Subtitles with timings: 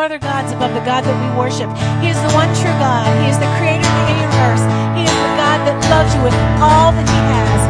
[0.00, 1.68] other gods above the God that we worship.
[2.00, 3.04] He is the one true God.
[3.20, 4.64] He is the creator of the universe.
[4.96, 7.60] He is the God that loves you with all that He has.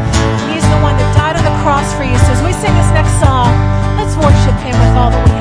[0.47, 2.15] He is the one that died on the cross for you.
[2.23, 3.50] So as we sing this next song,
[3.99, 5.39] let's worship Him with all that we have.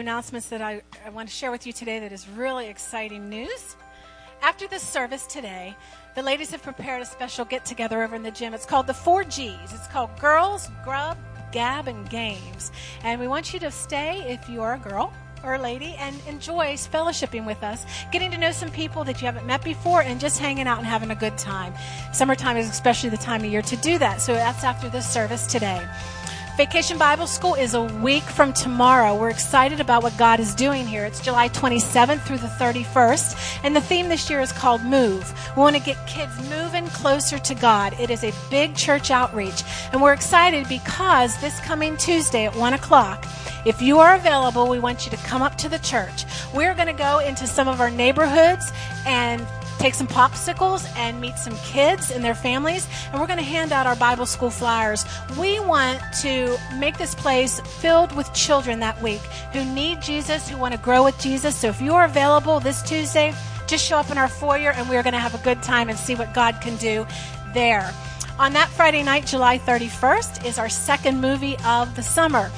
[0.00, 3.76] announcements that I, I want to share with you today that is really exciting news.
[4.42, 5.76] After this service today,
[6.14, 8.54] the ladies have prepared a special get together over in the gym.
[8.54, 9.74] It's called the 4Gs.
[9.74, 11.18] It's called Girls, Grub,
[11.52, 12.72] Gab, and Games.
[13.04, 15.12] And we want you to stay if you are a girl
[15.44, 19.26] or a lady and enjoy fellowshipping with us, getting to know some people that you
[19.26, 21.72] haven't met before, and just hanging out and having a good time.
[22.12, 24.20] Summertime is especially the time of year to do that.
[24.20, 25.86] So that's after this service today.
[26.60, 29.18] Vacation Bible School is a week from tomorrow.
[29.18, 31.06] We're excited about what God is doing here.
[31.06, 35.32] It's July 27th through the 31st, and the theme this year is called Move.
[35.56, 37.98] We want to get kids moving closer to God.
[37.98, 39.62] It is a big church outreach,
[39.92, 43.24] and we're excited because this coming Tuesday at 1 o'clock,
[43.64, 46.26] if you are available, we want you to come up to the church.
[46.54, 48.70] We're going to go into some of our neighborhoods
[49.06, 49.46] and
[49.80, 53.72] take some popsicles and meet some kids and their families, and we're going to hand
[53.72, 55.06] out our Bible school flyers.
[55.38, 59.22] We want to make this place filled with children that week
[59.54, 61.56] who need Jesus, who want to grow with Jesus.
[61.56, 63.32] So if you're available this Tuesday,
[63.66, 65.98] just show up in our foyer and we're going to have a good time and
[65.98, 67.06] see what God can do
[67.54, 67.90] there.
[68.38, 72.50] On that Friday night, July 31st, is our second movie of the summer.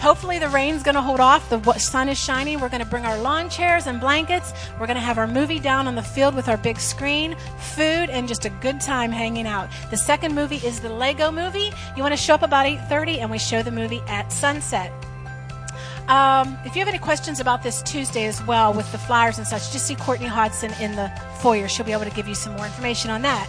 [0.00, 1.50] Hopefully, the rain's going to hold off.
[1.50, 2.60] The sun is shining.
[2.60, 4.52] We're going to bring our lawn chairs and blankets.
[4.78, 8.08] We're going to have our movie down on the field with our big screen, food,
[8.08, 9.68] and just a good time hanging out.
[9.90, 11.72] The second movie is the Lego movie.
[11.96, 14.92] You want to show up about 8:30, and we show the movie at sunset.
[16.08, 19.46] Um, if you have any questions about this Tuesday as well with the flyers and
[19.46, 21.68] such, just see Courtney Hodson in the foyer.
[21.68, 23.46] She'll be able to give you some more information on that.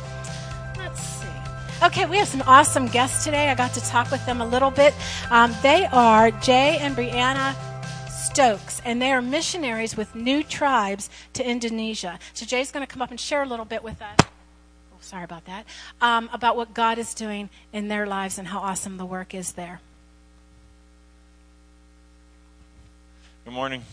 [1.81, 3.47] Okay, we have some awesome guests today.
[3.47, 4.93] I got to talk with them a little bit.
[5.31, 7.55] Um, they are Jay and Brianna
[8.09, 12.19] Stokes, and they are missionaries with new tribes to Indonesia.
[12.33, 14.17] So Jay's going to come up and share a little bit with us.
[14.19, 15.65] Oh, sorry about that.
[16.01, 19.53] Um, about what God is doing in their lives and how awesome the work is
[19.53, 19.79] there.
[23.45, 23.83] Good morning.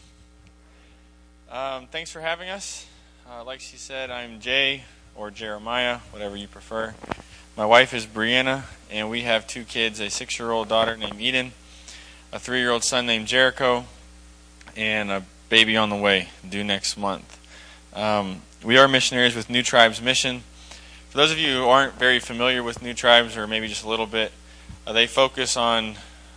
[1.52, 2.84] Um, thanks for having us.
[3.30, 4.82] Uh, like she said, I'm Jay
[5.14, 6.92] or Jeremiah, whatever you prefer.
[7.56, 11.18] My wife is Brianna, and we have two kids a six year old daughter named
[11.18, 11.52] Eden,
[12.30, 13.86] a three year old son named Jericho,
[14.76, 17.40] and a baby on the way, due next month.
[17.94, 20.42] Um, we are missionaries with New Tribes Mission.
[21.08, 23.88] For those of you who aren't very familiar with New Tribes, or maybe just a
[23.88, 24.32] little bit,
[24.86, 25.94] uh, they focus on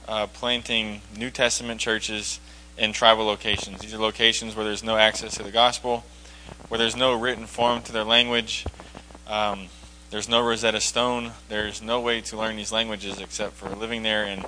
[0.07, 2.39] uh, planting New Testament churches
[2.77, 3.81] in tribal locations.
[3.81, 6.05] These are locations where there's no access to the gospel,
[6.69, 8.65] where there's no written form to their language.
[9.27, 9.67] Um,
[10.09, 11.33] there's no Rosetta Stone.
[11.49, 14.45] There's no way to learn these languages except for living there and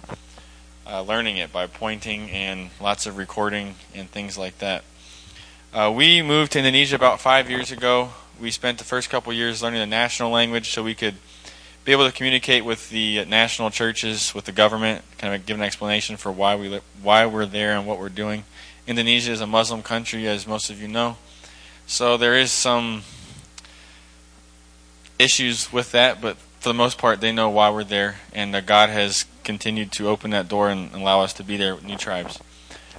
[0.88, 4.84] uh, learning it by pointing and lots of recording and things like that.
[5.72, 8.10] Uh, we moved to Indonesia about five years ago.
[8.40, 11.16] We spent the first couple years learning the national language so we could
[11.86, 15.64] be able to communicate with the national churches, with the government, kind of give an
[15.64, 18.46] explanation for why we li- why we're there and what we're doing.
[18.88, 21.18] Indonesia is a Muslim country, as most of you know,
[21.86, 23.04] so there is some
[25.22, 28.62] issues with that, but for the most part, they know why we're there, and uh,
[28.62, 31.98] God has continued to open that door and allow us to be there with new
[31.98, 32.40] tribes.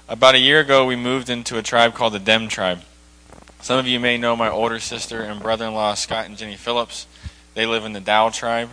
[0.08, 2.80] About a year ago, we moved into a tribe called the Dem tribe.
[3.60, 7.06] Some of you may know my older sister and brother-in-law Scott and Jenny Phillips.
[7.54, 8.70] They live in the Dow tribe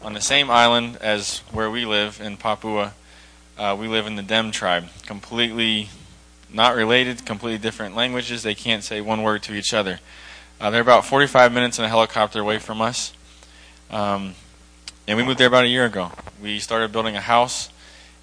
[0.00, 2.94] on the same island as where we live in Papua.
[3.58, 5.90] Uh, we live in the Dem tribe, completely
[6.52, 8.42] not related, completely different languages.
[8.42, 10.00] They can't say one word to each other.
[10.60, 13.14] Uh, they're about 45 minutes in a helicopter away from us.
[13.90, 14.34] Um,
[15.08, 16.12] and we moved there about a year ago.
[16.42, 17.70] We started building a house,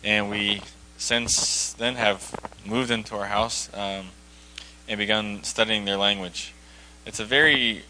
[0.03, 0.61] and we
[0.97, 4.09] since then have moved into our house um,
[4.87, 6.53] and begun studying their language.
[7.07, 7.83] It's a very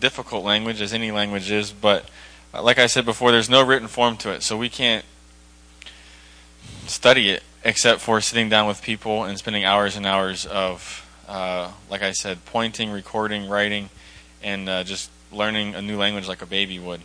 [0.00, 2.08] difficult language, as any language is, but
[2.54, 5.04] uh, like I said before, there's no written form to it, so we can't
[6.86, 11.70] study it except for sitting down with people and spending hours and hours of, uh,
[11.90, 13.90] like I said, pointing, recording, writing,
[14.42, 17.00] and uh, just learning a new language like a baby would.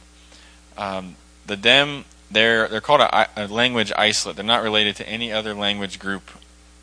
[0.78, 4.36] Um, the Dem, they're they're called a, a language isolate.
[4.36, 6.32] They're not related to any other language group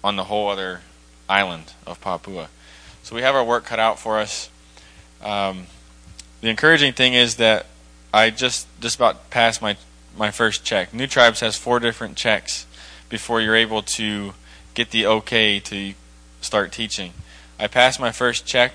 [0.03, 0.83] on the whole other
[1.29, 2.49] island of Papua.
[3.03, 4.49] So we have our work cut out for us.
[5.23, 5.66] Um,
[6.40, 7.66] the encouraging thing is that
[8.12, 9.77] I just just about passed my
[10.16, 10.94] my first check.
[10.94, 12.66] New Tribes has four different checks
[13.09, 14.35] before you're able to
[14.75, 15.94] get the okay to
[16.45, 17.13] start teaching.
[17.59, 18.75] I passed my first check,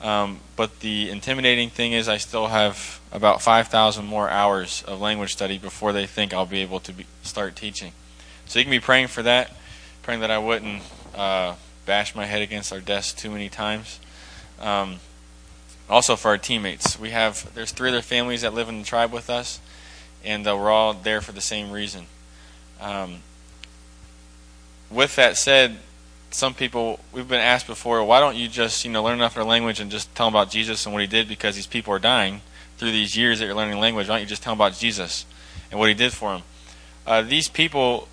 [0.00, 5.32] um, but the intimidating thing is I still have about 5,000 more hours of language
[5.32, 7.92] study before they think I'll be able to be, start teaching.
[8.46, 9.54] So you can be praying for that,
[10.02, 10.82] praying that I wouldn't
[11.14, 11.54] uh,
[11.86, 14.00] bash my head against our desk too many times.
[14.60, 14.96] Um,
[15.88, 19.12] also for our teammates, we have there's three other families that live in the tribe
[19.12, 19.60] with us,
[20.24, 22.06] and uh, we're all there for the same reason.
[22.80, 23.18] Um,
[24.90, 25.78] with that said,
[26.30, 29.80] some people we've been asked before, why don't you just you know learn their language
[29.80, 32.42] and just tell them about Jesus and what He did because these people are dying
[32.76, 34.08] through these years that you're learning language.
[34.08, 35.26] Why don't you just tell them about Jesus
[35.70, 36.42] and what He did for them?
[37.06, 38.08] Uh, these people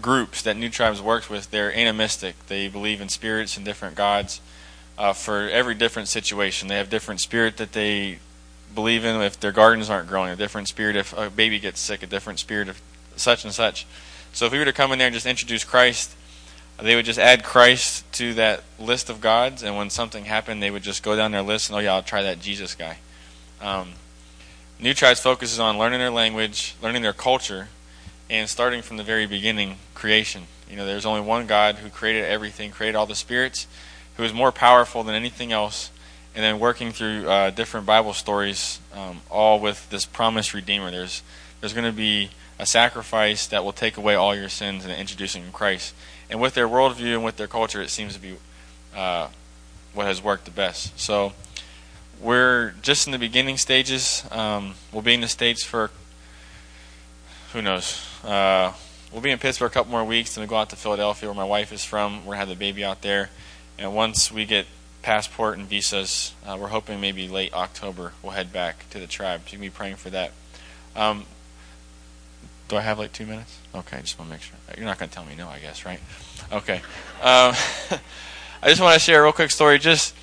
[0.00, 2.34] groups that New Tribes works with, they're animistic.
[2.46, 4.40] They believe in spirits and different gods
[4.98, 6.68] uh, for every different situation.
[6.68, 8.18] They have different spirit that they
[8.74, 12.02] believe in if their gardens aren't growing, a different spirit if a baby gets sick,
[12.02, 12.82] a different spirit if
[13.16, 13.86] such and such.
[14.32, 16.16] So if we were to come in there and just introduce Christ,
[16.80, 20.70] they would just add Christ to that list of gods, and when something happened, they
[20.70, 22.98] would just go down their list and, oh yeah, I'll try that Jesus guy.
[23.60, 23.92] Um,
[24.80, 27.68] New Tribes focuses on learning their language, learning their culture,
[28.28, 30.44] and starting from the very beginning, creation.
[30.68, 33.66] You know, there's only one God who created everything, created all the spirits,
[34.16, 35.90] who is more powerful than anything else,
[36.34, 40.90] and then working through uh, different Bible stories, um, all with this promised Redeemer.
[40.90, 41.22] There's
[41.60, 45.52] there's going to be a sacrifice that will take away all your sins and introducing
[45.52, 45.94] Christ.
[46.32, 48.36] And with their worldview and with their culture, it seems to be
[48.96, 49.28] uh,
[49.92, 50.98] what has worked the best.
[50.98, 51.34] So
[52.22, 54.24] we're just in the beginning stages.
[54.30, 55.90] Um, we'll be in the States for,
[57.52, 58.72] who knows, uh,
[59.12, 61.36] we'll be in Pittsburgh a couple more weeks, then we go out to Philadelphia, where
[61.36, 62.24] my wife is from.
[62.24, 63.28] We're to have the baby out there.
[63.78, 64.64] And once we get
[65.02, 69.42] passport and visas, uh, we're hoping maybe late October we'll head back to the tribe.
[69.44, 70.32] So you can be praying for that.
[70.96, 71.26] Um,
[72.72, 73.58] do I have like two minutes?
[73.74, 74.56] Okay, just want to make sure.
[74.78, 76.00] You're not going to tell me no, I guess, right?
[76.50, 76.76] Okay.
[77.20, 77.52] Um,
[78.62, 80.14] I just want to share a real quick story, just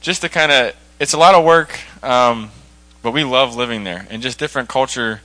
[0.00, 0.74] just to kind of.
[0.98, 2.50] It's a lot of work, um,
[3.02, 5.20] but we love living there, and just different culture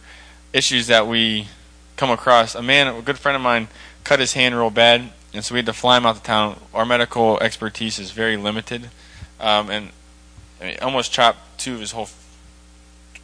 [0.53, 1.47] issues that we
[1.95, 2.53] come across.
[2.53, 3.69] A man, a good friend of mine,
[4.03, 6.59] cut his hand real bad, and so we had to fly him out to town.
[6.75, 8.91] Our medical expertise is very limited,
[9.39, 9.89] um, and
[10.61, 12.09] I mean, almost chopped two of his whole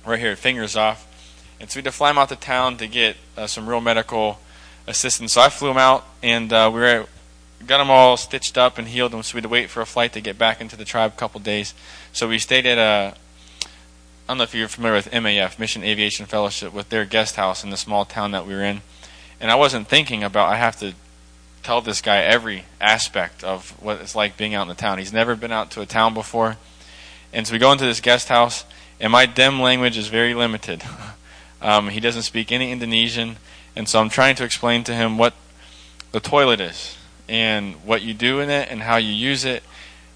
[0.08, 1.08] right here fingers off.
[1.60, 3.82] And so we had to fly him out to town to get uh, some real
[3.82, 4.40] medical
[4.88, 5.34] assistance.
[5.34, 7.06] So I flew him out, and uh, we were
[7.66, 9.24] got him all stitched up and healed him.
[9.24, 11.18] So we had to wait for a flight to get back into the tribe a
[11.18, 11.74] couple days.
[12.12, 13.16] So we stayed at a
[14.26, 17.64] I don't know if you're familiar with MAF, Mission Aviation Fellowship, with their guest house
[17.64, 18.82] in the small town that we were in.
[19.42, 20.94] And I wasn't thinking about I have to
[21.62, 24.98] tell this guy every aspect of what it's like being out in the town.
[24.98, 26.56] He's never been out to a town before.
[27.34, 28.64] And so we go into this guest house,
[29.00, 30.84] and my Dem language is very limited.
[31.64, 33.38] Um, he doesn't speak any Indonesian,
[33.76, 35.34] and so I'm trying to explain to him what
[36.12, 36.98] the toilet is
[37.28, 39.64] and what you do in it and how you use it.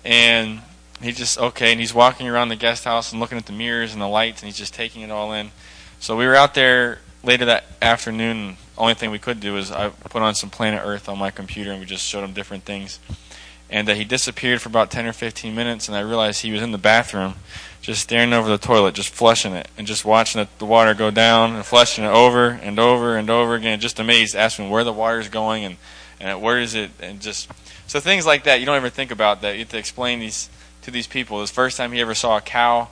[0.04, 0.62] And
[1.02, 3.94] he just okay, and he's walking around the guest house and looking at the mirrors
[3.94, 5.52] and the lights, and he's just taking it all in.
[6.00, 8.58] So we were out there later that afternoon.
[8.78, 11.72] Only thing we could do is I put on some Planet Earth on my computer,
[11.72, 13.00] and we just showed him different things.
[13.70, 16.62] And that he disappeared for about 10 or 15 minutes, and I realized he was
[16.62, 17.36] in the bathroom
[17.82, 21.56] just staring over the toilet, just flushing it, and just watching the water go down
[21.56, 23.80] and flushing it over and over and over again.
[23.80, 25.78] Just amazed, asking where the water's going and
[26.20, 27.50] and where is it, and just
[27.86, 29.54] so things like that you don't ever think about that.
[29.54, 30.50] You have to explain these
[30.82, 31.40] to these people.
[31.40, 32.90] The first time he ever saw a cow,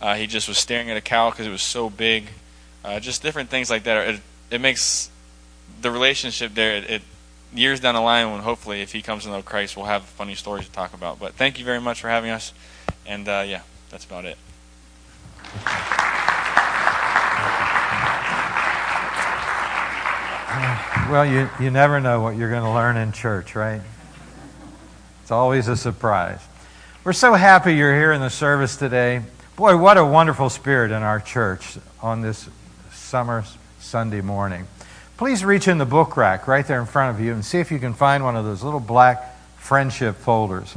[0.00, 2.28] uh, he just was staring at a cow because it was so big.
[2.84, 4.08] Uh, just different things like that.
[4.08, 5.10] It, it makes
[5.80, 6.76] the relationship there.
[6.76, 7.02] It, it
[7.54, 10.34] years down the line, when hopefully if he comes to know Christ, we'll have funny
[10.34, 11.18] stories to talk about.
[11.18, 12.52] But thank you very much for having us,
[13.06, 13.62] and uh, yeah.
[13.94, 14.36] That's about it.
[21.08, 23.80] Well, you, you never know what you're going to learn in church, right?
[25.22, 26.40] It's always a surprise.
[27.04, 29.22] We're so happy you're here in the service today.
[29.54, 32.48] Boy, what a wonderful spirit in our church on this
[32.90, 33.44] summer
[33.78, 34.66] Sunday morning.
[35.24, 37.70] Please reach in the book rack right there in front of you and see if
[37.70, 40.76] you can find one of those little black friendship folders.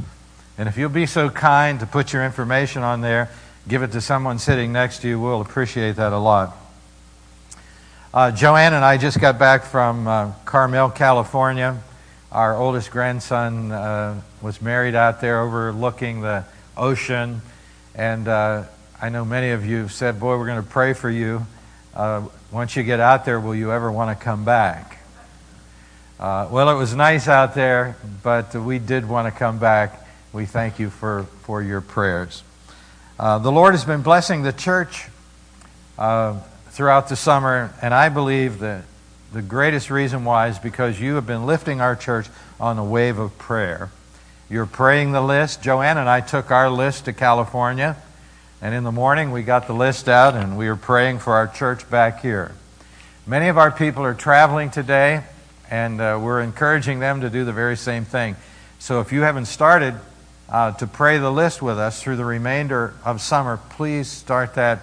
[0.56, 3.28] And if you'll be so kind to put your information on there,
[3.68, 6.56] give it to someone sitting next to you, we'll appreciate that a lot.
[8.14, 11.78] Uh, Joanne and I just got back from uh, Carmel, California.
[12.32, 17.42] Our oldest grandson uh, was married out there overlooking the ocean.
[17.94, 18.64] And uh,
[18.98, 21.46] I know many of you have said, Boy, we're going to pray for you.
[21.98, 24.98] Uh, once you get out there, will you ever want to come back?
[26.18, 30.44] Uh, well, it was nice out there, but we did want to come back we
[30.44, 32.42] thank you for, for your prayers.
[33.18, 35.08] Uh, the Lord has been blessing the church
[35.96, 38.84] uh, throughout the summer, and I believe that
[39.32, 42.28] the greatest reason why is because you have been lifting our church
[42.60, 43.90] on a wave of prayer.
[44.50, 45.62] You're praying the list.
[45.62, 47.96] Joanne and I took our list to California,
[48.60, 51.46] and in the morning we got the list out and we were praying for our
[51.46, 52.52] church back here.
[53.26, 55.22] Many of our people are traveling today,
[55.70, 58.36] and uh, we're encouraging them to do the very same thing.
[58.78, 59.94] So if you haven't started
[60.48, 64.80] uh, to pray the list with us through the remainder of summer, please start that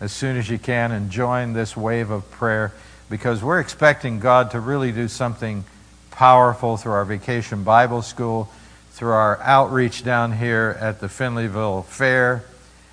[0.00, 2.72] as soon as you can and join this wave of prayer
[3.10, 5.64] because we're expecting God to really do something
[6.10, 8.48] powerful through our vacation Bible school,
[8.92, 12.44] through our outreach down here at the Finleyville Fair,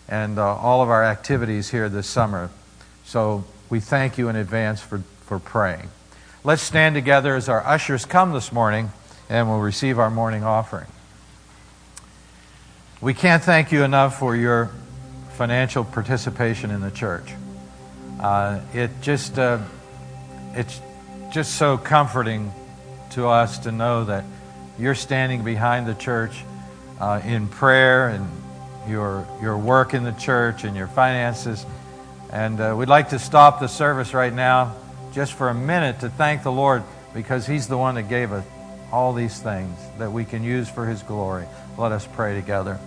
[0.07, 2.49] and uh, all of our activities here this summer.
[3.05, 5.89] So we thank you in advance for, for praying.
[6.43, 8.91] Let's stand together as our ushers come this morning
[9.29, 10.87] and we'll receive our morning offering.
[13.01, 14.71] We can't thank you enough for your
[15.33, 17.33] financial participation in the church.
[18.19, 19.59] Uh, it just uh,
[20.53, 20.81] it's
[21.31, 22.51] just so comforting
[23.11, 24.23] to us to know that
[24.79, 26.43] you're standing behind the church
[26.99, 28.27] uh, in prayer and
[28.87, 31.65] your, your work in the church and your finances.
[32.31, 34.75] And uh, we'd like to stop the service right now
[35.13, 38.45] just for a minute to thank the Lord because He's the one that gave us
[38.91, 41.45] all these things that we can use for His glory.
[41.77, 42.79] Let us pray together.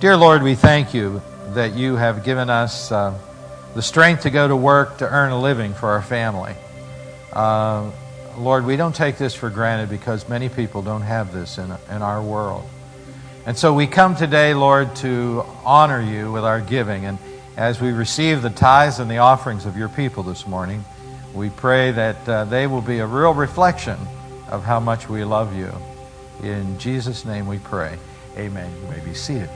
[0.00, 3.18] Dear Lord, we thank you that you have given us uh,
[3.74, 6.54] the strength to go to work to earn a living for our family.
[7.32, 7.90] Uh,
[8.38, 12.02] Lord, we don't take this for granted because many people don't have this in, in
[12.02, 12.64] our world.
[13.50, 17.06] And so we come today, Lord, to honor you with our giving.
[17.06, 17.18] And
[17.56, 20.84] as we receive the tithes and the offerings of your people this morning,
[21.34, 23.98] we pray that uh, they will be a real reflection
[24.46, 25.72] of how much we love you.
[26.48, 27.98] In Jesus' name we pray.
[28.36, 28.72] Amen.
[28.84, 29.50] You may be seated.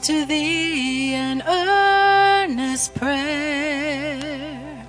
[0.00, 4.86] To thee an earnest prayer.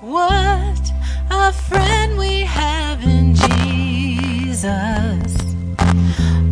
[0.00, 0.92] What
[1.30, 4.64] a friend we have in Jesus.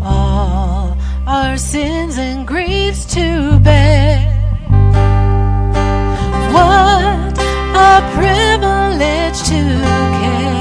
[0.02, 4.26] All our sins and griefs to bear.
[6.52, 7.38] What
[7.88, 9.60] a privilege to
[10.20, 10.59] carry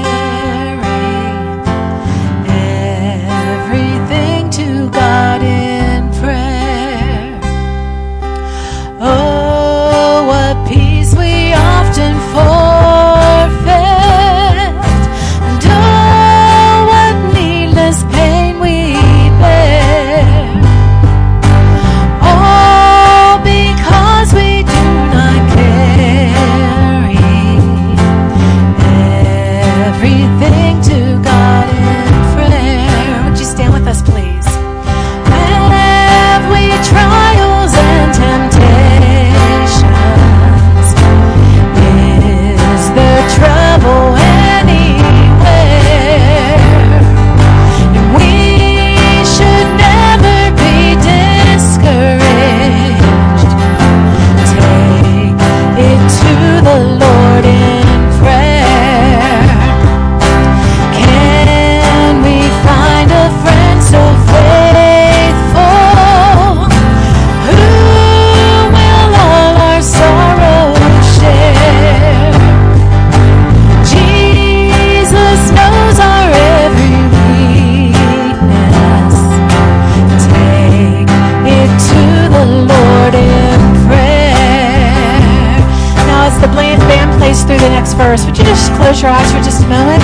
[87.94, 90.02] verse, would you just close your eyes for just a moment?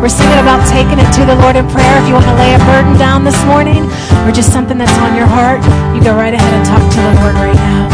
[0.00, 1.94] We're singing about taking it to the Lord in prayer.
[2.02, 3.84] If you want to lay a burden down this morning
[4.26, 5.62] or just something that's on your heart,
[5.94, 7.91] you go right ahead and talk to the Lord right now.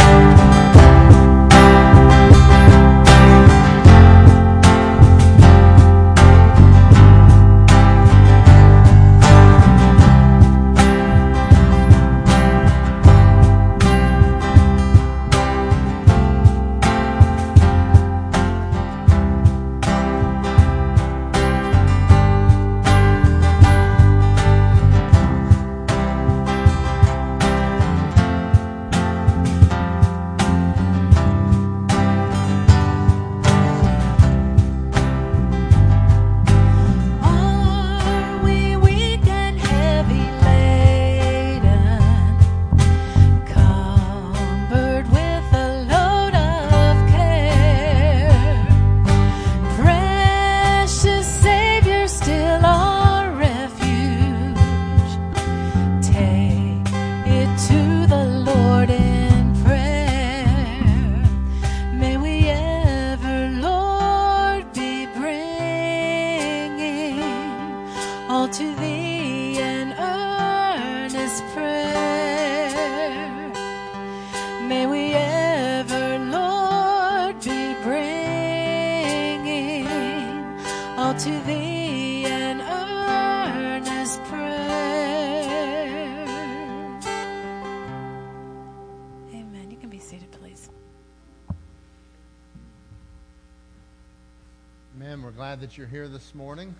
[95.78, 96.74] You're here this morning.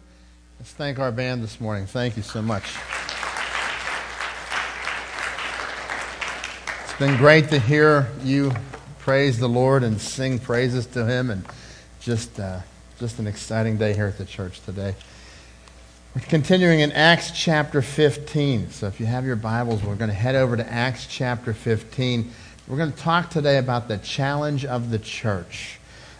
[0.58, 1.86] Let's thank our band this morning.
[1.86, 2.64] Thank you so much.
[6.82, 8.50] It's been great to hear you
[8.98, 11.46] praise the Lord and sing praises to Him, and
[12.00, 12.58] just, uh,
[12.98, 14.96] just an exciting day here at the church today.
[16.16, 18.72] We're continuing in Acts chapter 15.
[18.72, 22.32] So if you have your Bibles, we're going to head over to Acts chapter 15.
[22.66, 25.77] We're going to talk today about the challenge of the church.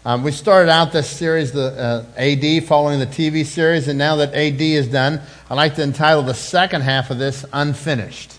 [0.08, 4.16] Um, we started out this series, the uh, AD, following the TV series, and now
[4.16, 8.38] that AD is done, I'd like to entitle the second half of this Unfinished.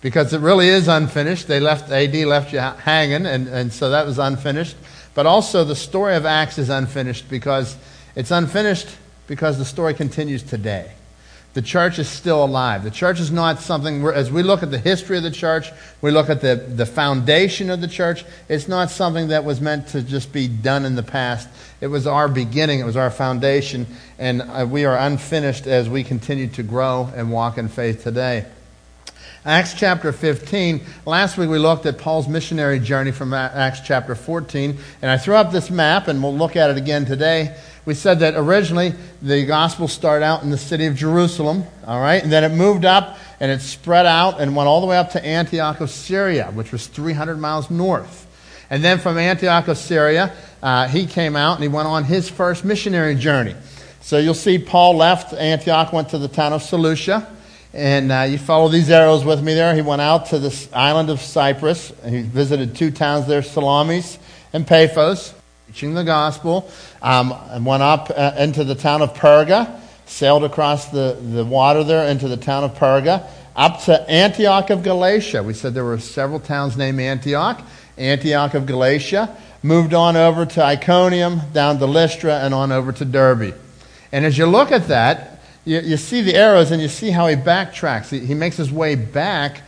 [0.00, 1.48] Because it really is unfinished.
[1.48, 4.76] They left, AD left you hanging, and, and so that was unfinished.
[5.14, 7.76] But also, the story of Acts is unfinished because
[8.14, 8.86] it's unfinished
[9.26, 10.92] because the story continues today
[11.54, 12.84] the church is still alive.
[12.84, 15.70] The church is not something, as we look at the history of the church,
[16.02, 19.88] we look at the, the foundation of the church, it's not something that was meant
[19.88, 21.48] to just be done in the past.
[21.80, 23.86] It was our beginning, it was our foundation,
[24.18, 28.46] and uh, we are unfinished as we continue to grow and walk in faith today.
[29.48, 30.82] Acts chapter 15.
[31.06, 35.34] Last week we looked at Paul's missionary journey from Acts chapter 14, and I threw
[35.34, 37.56] up this map, and we'll look at it again today
[37.88, 42.22] we said that originally the gospel started out in the city of Jerusalem, all right,
[42.22, 45.12] and then it moved up and it spread out and went all the way up
[45.12, 48.26] to Antioch of Syria, which was 300 miles north.
[48.68, 52.28] And then from Antioch of Syria, uh, he came out and he went on his
[52.28, 53.56] first missionary journey.
[54.02, 57.37] So you'll see Paul left Antioch, went to the town of Seleucia.
[57.78, 59.72] And uh, you follow these arrows with me there.
[59.72, 61.92] He went out to this island of Cyprus.
[62.04, 64.18] He visited two towns there, Salamis
[64.52, 65.32] and Paphos
[65.66, 66.68] preaching the gospel,
[67.02, 71.84] um, and went up uh, into the town of Perga, sailed across the, the water
[71.84, 75.44] there into the town of Perga, up to Antioch of Galatia.
[75.44, 77.62] We said there were several towns named Antioch.
[77.96, 83.04] Antioch of Galatia, moved on over to Iconium, down to Lystra, and on over to
[83.04, 83.54] Derbe.
[84.10, 85.37] And as you look at that,
[85.68, 88.08] you, you see the arrows and you see how he backtracks.
[88.08, 89.60] He, he makes his way back,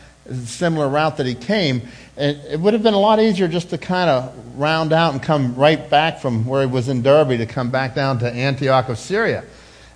[0.45, 1.83] similar route that he came.
[2.17, 5.21] And it would have been a lot easier just to kind of round out and
[5.21, 8.89] come right back from where he was in Derbe to come back down to Antioch
[8.89, 9.43] of Syria.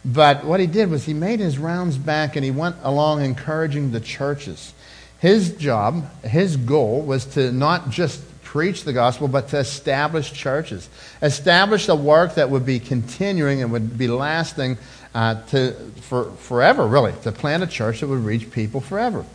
[0.06, 3.92] But what he did was he made his rounds back and he went along encouraging
[3.92, 4.74] the churches.
[5.20, 10.88] His job, his goal was to not just preach the gospel, but to establish churches.
[11.22, 14.78] Establish a work that would be continuing and would be lasting
[15.16, 19.26] uh, to, for, forever, really, to plant a church that would reach people forever.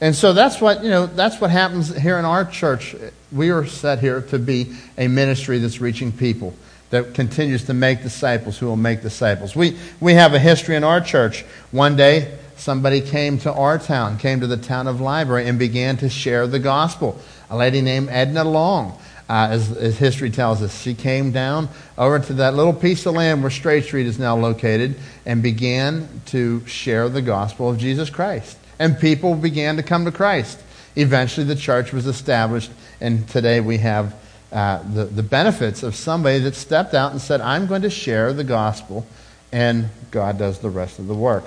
[0.00, 2.96] And so that's what, you know, that's what happens here in our church.
[3.30, 6.54] We are set here to be a ministry that's reaching people,
[6.90, 9.54] that continues to make disciples who will make disciples.
[9.54, 11.42] We, we have a history in our church.
[11.70, 15.96] One day, somebody came to our town, came to the town of Library, and began
[15.98, 17.16] to share the gospel.
[17.48, 18.98] A lady named Edna Long.
[19.28, 20.80] Uh, as, as, history tells us.
[20.80, 24.34] She came down over to that little piece of land where Straight Street is now
[24.34, 30.04] located and began to share the gospel of Jesus Christ and people began to come
[30.04, 30.60] to Christ.
[30.96, 34.14] Eventually, the church was established, and today we have
[34.52, 38.32] uh, the, the benefits of somebody that stepped out and said, I'm going to share
[38.32, 39.06] the gospel,
[39.52, 41.44] and God does the rest of the work.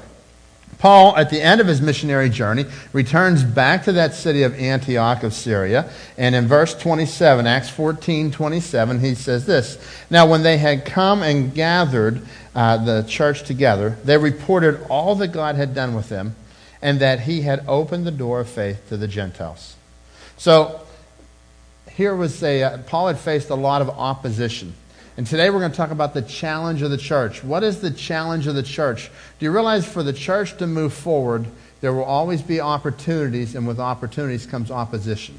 [0.80, 5.24] Paul, at the end of his missionary journey, returns back to that city of Antioch
[5.24, 5.92] of Syria.
[6.18, 9.78] And in verse 27, Acts 14 27, he says this
[10.10, 12.22] Now, when they had come and gathered
[12.56, 16.36] uh, the church together, they reported all that God had done with them
[16.82, 19.76] and that he had opened the door of faith to the Gentiles.
[20.38, 20.82] So
[21.92, 24.74] here was a, uh, Paul had faced a lot of opposition.
[25.18, 27.44] And today we're going to talk about the challenge of the church.
[27.44, 29.12] What is the challenge of the church?
[29.40, 31.48] Do you realize for the church to move forward,
[31.82, 35.38] there will always be opportunities, and with opportunities comes opposition.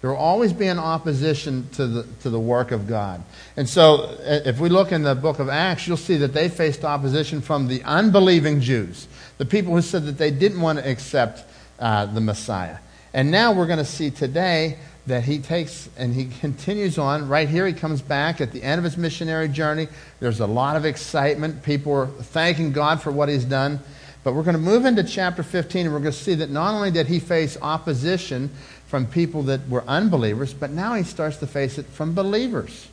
[0.00, 3.22] There will always be an opposition to the, to the work of God.
[3.56, 6.84] And so, if we look in the book of Acts, you'll see that they faced
[6.84, 9.06] opposition from the unbelieving Jews,
[9.38, 11.44] the people who said that they didn't want to accept
[11.78, 12.78] uh, the Messiah.
[13.14, 17.28] And now we're going to see today that he takes and he continues on.
[17.28, 19.88] Right here, he comes back at the end of his missionary journey.
[20.20, 21.62] There's a lot of excitement.
[21.62, 23.80] People are thanking God for what he's done.
[24.24, 26.74] But we're going to move into chapter 15, and we're going to see that not
[26.74, 28.50] only did he face opposition
[28.88, 32.88] from people that were unbelievers, but now he starts to face it from believers.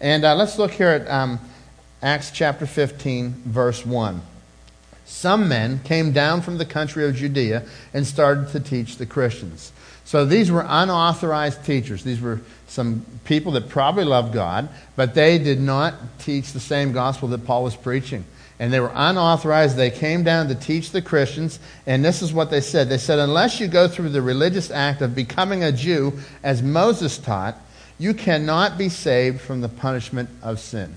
[0.00, 1.38] And uh, let's look here at um,
[2.02, 4.22] Acts chapter 15, verse 1.
[5.10, 9.72] Some men came down from the country of Judea and started to teach the Christians.
[10.04, 12.04] So these were unauthorized teachers.
[12.04, 16.92] These were some people that probably loved God, but they did not teach the same
[16.92, 18.24] gospel that Paul was preaching
[18.60, 19.76] and they were unauthorized.
[19.76, 22.88] They came down to teach the Christians, and this is what they said.
[22.90, 27.16] They said, Unless you go through the religious act of becoming a Jew, as Moses
[27.16, 27.56] taught,
[27.98, 30.94] you cannot be saved from the punishment of sin.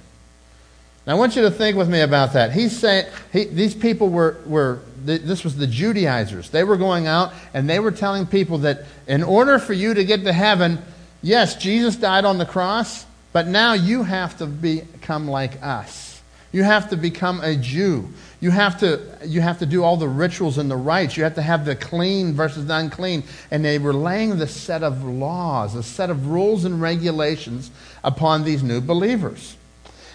[1.05, 2.53] Now, I want you to think with me about that.
[2.53, 6.49] He's saying he, these people were, were th- this was the Judaizers.
[6.49, 10.05] They were going out and they were telling people that in order for you to
[10.05, 10.79] get to heaven,
[11.21, 16.21] yes, Jesus died on the cross, but now you have to become like us.
[16.53, 18.07] You have to become a Jew.
[18.39, 21.17] You have to, you have to do all the rituals and the rites.
[21.17, 23.23] You have to have the clean versus the unclean.
[23.49, 27.71] And they were laying the set of laws, a set of rules and regulations
[28.03, 29.57] upon these new believers.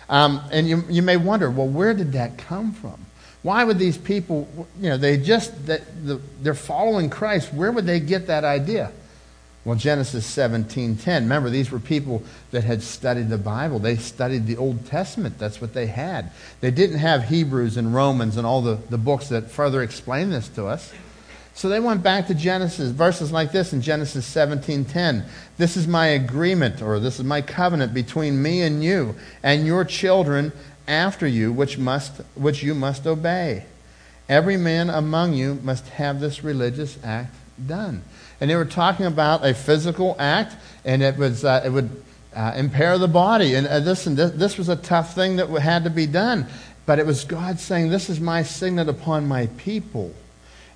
[0.09, 3.07] Um, and you, you may wonder, well, where did that come from?
[3.43, 4.49] Why would these people,
[4.81, 7.53] you know, they just, that the, they're following Christ.
[7.53, 8.91] Where would they get that idea?
[9.65, 11.05] Well, Genesis 17:10.
[11.07, 13.79] Remember, these were people that had studied the Bible.
[13.79, 15.39] They studied the Old Testament.
[15.39, 16.31] That's what they had.
[16.61, 20.49] They didn't have Hebrews and Romans and all the, the books that further explain this
[20.51, 20.93] to us.
[21.59, 25.25] So they went back to Genesis, verses like this in Genesis 17:10.
[25.57, 29.85] This is my agreement or this is my covenant between me and you and your
[29.85, 30.53] children
[30.87, 33.65] after you which must which you must obey.
[34.29, 37.35] Every man among you must have this religious act
[37.67, 38.03] done.
[38.41, 40.55] And they were talking about a physical act
[40.85, 41.91] and it was uh, it would
[42.37, 45.49] uh, impair the body and uh, this and this, this was a tough thing that
[45.49, 46.47] had to be done.
[46.87, 50.15] But it was God saying, "This is my signet upon my people."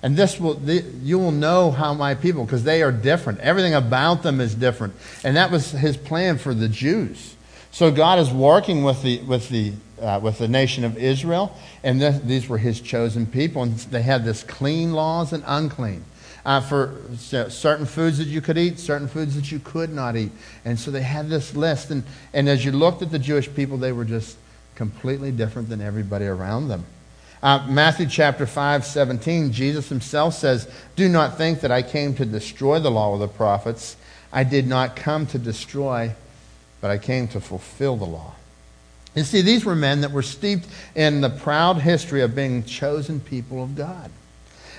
[0.03, 3.39] And this will, you will know how my people, because they are different.
[3.39, 4.93] Everything about them is different.
[5.23, 7.35] And that was his plan for the Jews.
[7.71, 12.01] So God is working with the, with the, uh, with the nation of Israel, and
[12.01, 13.63] these were his chosen people.
[13.63, 16.03] And they had this clean laws and unclean.
[16.45, 20.31] Uh, for certain foods that you could eat, certain foods that you could not eat.
[20.65, 21.89] And so they had this list.
[21.89, 24.35] And, and as you looked at the Jewish people, they were just
[24.75, 26.83] completely different than everybody around them.
[27.43, 30.65] Uh, Matthew chapter 5, 17, Jesus himself says,
[30.95, 33.97] Do not think that I came to destroy the law of the prophets.
[34.31, 36.15] I did not come to destroy,
[36.79, 38.33] but I came to fulfill the law.
[39.13, 43.19] You see, these were men that were steeped in the proud history of being chosen
[43.19, 44.09] people of God.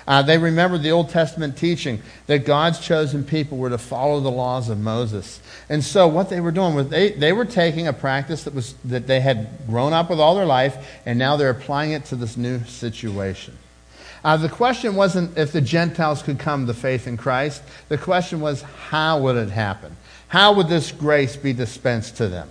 [0.07, 4.31] Uh, they remembered the Old Testament teaching that God's chosen people were to follow the
[4.31, 5.41] laws of Moses.
[5.69, 8.75] And so what they were doing was they, they were taking a practice that, was,
[8.85, 10.77] that they had grown up with all their life,
[11.07, 13.57] and now they're applying it to this new situation.
[14.23, 17.63] Uh, the question wasn't if the Gentiles could come to faith in Christ.
[17.89, 19.97] The question was, how would it happen?
[20.29, 22.51] How would this grace be dispensed to them?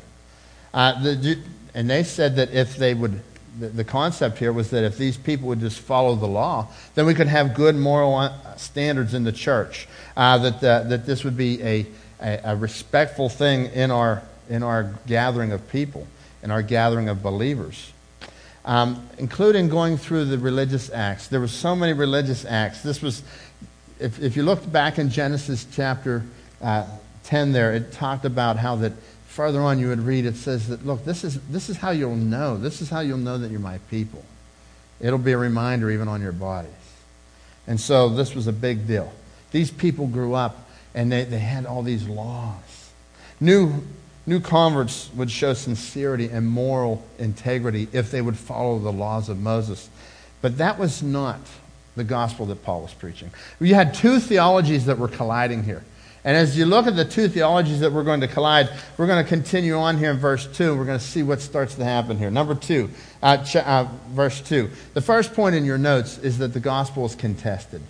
[0.74, 1.40] Uh, the,
[1.74, 3.22] and they said that if they would
[3.60, 7.06] the, the concept here was that if these people would just follow the law, then
[7.06, 9.88] we could have good moral uh, standards in the church.
[10.16, 11.86] Uh, that, uh, that this would be a,
[12.22, 16.08] a, a, respectful thing in our, in our gathering of people,
[16.44, 17.92] in our gathering of believers.
[18.66, 21.28] Um, including going through the religious acts.
[21.28, 22.82] There were so many religious acts.
[22.82, 23.24] This was,
[24.00, 26.24] if, if you looked back in Genesis chapter
[26.62, 26.86] uh,
[27.24, 28.94] 10 there, it talked about how that
[29.34, 32.16] further on you would read, it says that, look, this is, this is how you'll
[32.16, 32.56] know.
[32.56, 34.24] This is how you'll know that you're my people.
[35.02, 36.72] It'll be a reminder even on your bodies.
[37.66, 39.12] And so this was a big deal.
[39.50, 42.92] These people grew up and they, they had all these laws.
[43.40, 43.84] New,
[44.28, 49.40] new converts would show sincerity and moral integrity if they would follow the laws of
[49.40, 49.90] Moses.
[50.44, 51.40] But that was not
[51.96, 53.32] the gospel that Paul was preaching.
[53.60, 55.84] You had two theologies that were colliding here.
[56.26, 59.24] And as you look at the two theologies that we're going to collide, we're going
[59.24, 60.76] to continue on here in verse 2.
[60.78, 62.32] We're going to see what starts to happen here.
[62.32, 62.90] Number 2,
[63.22, 64.70] uh, ch- uh, verse 2.
[64.94, 67.82] The first point in your notes is that the gospel is contested.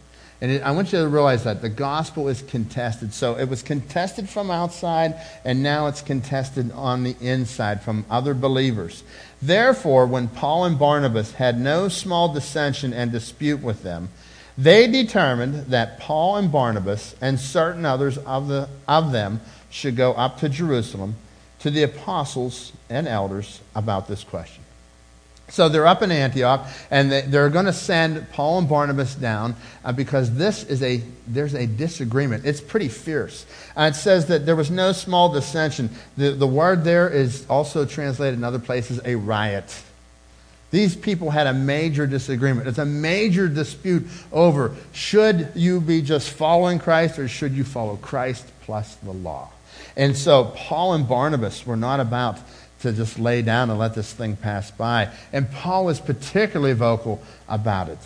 [0.41, 3.13] And it, I want you to realize that the gospel is contested.
[3.13, 5.15] So it was contested from outside,
[5.45, 9.03] and now it's contested on the inside from other believers.
[9.43, 14.09] Therefore, when Paul and Barnabas had no small dissension and dispute with them,
[14.58, 20.14] they determined that Paul and Barnabas and certain others of, the, of them should go
[20.14, 21.16] up to Jerusalem
[21.60, 24.64] to the apostles and elders about this question.
[25.49, 29.56] So they're up in Antioch, and they, are going to send Paul and Barnabas down
[29.84, 32.45] uh, because this is a there's a disagreement.
[32.45, 33.45] It's pretty fierce.
[33.78, 35.89] Uh, it says that there was no small dissension.
[36.18, 39.84] The, the word there is also translated in other places a riot.
[40.74, 42.67] These people had a major disagreement.
[42.67, 47.95] It's a major dispute over should you be just following Christ or should you follow
[47.97, 49.51] Christ plus the law?
[49.95, 52.39] And so Paul and Barnabas were not about
[52.80, 55.09] to just lay down and let this thing pass by.
[55.32, 57.99] And Paul was particularly vocal about it.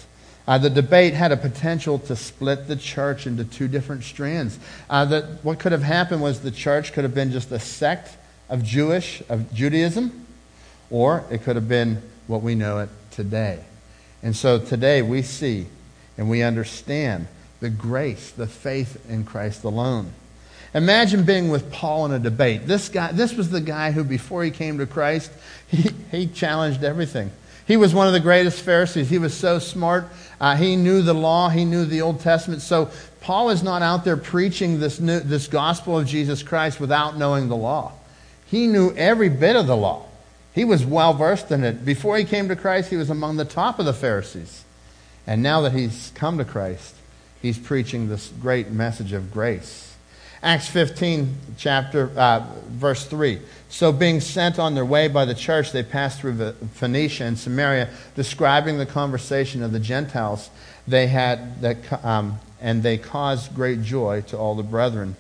[0.45, 4.59] Uh, the debate had a potential to split the church into two different strands.
[4.89, 8.18] Uh, that what could have happened was the church could have been just a sect
[8.49, 10.28] of Jewish of Judaism,
[10.89, 13.59] or it could have been what we know it today.
[14.21, 15.67] And so today we see
[16.17, 17.28] and we understand
[17.59, 20.11] the grace, the faith in Christ alone.
[20.73, 22.67] Imagine being with Paul in a debate.
[22.67, 25.32] This guy, this was the guy who, before he came to Christ,
[25.67, 27.32] he, he challenged everything.
[27.65, 29.09] He was one of the greatest Pharisees.
[29.09, 30.07] He was so smart.
[30.39, 31.49] Uh, he knew the law.
[31.49, 32.61] He knew the Old Testament.
[32.61, 32.89] So
[33.21, 37.49] Paul is not out there preaching this, new, this gospel of Jesus Christ without knowing
[37.49, 37.91] the law.
[38.45, 40.07] He knew every bit of the law.
[40.58, 41.86] He was well versed in it.
[41.86, 44.64] Before he came to Christ, he was among the top of the Pharisees.
[45.28, 46.95] And now that he's come to Christ,
[47.43, 49.95] he's preaching this great message of grace.
[50.41, 53.39] Acts 15, chapter, uh, verse 3.
[53.70, 57.89] So, being sent on their way by the church, they passed through Phoenicia and Samaria,
[58.16, 60.49] describing the conversation of the Gentiles
[60.88, 65.18] they had, that, um, and they caused great joy to all the brethren.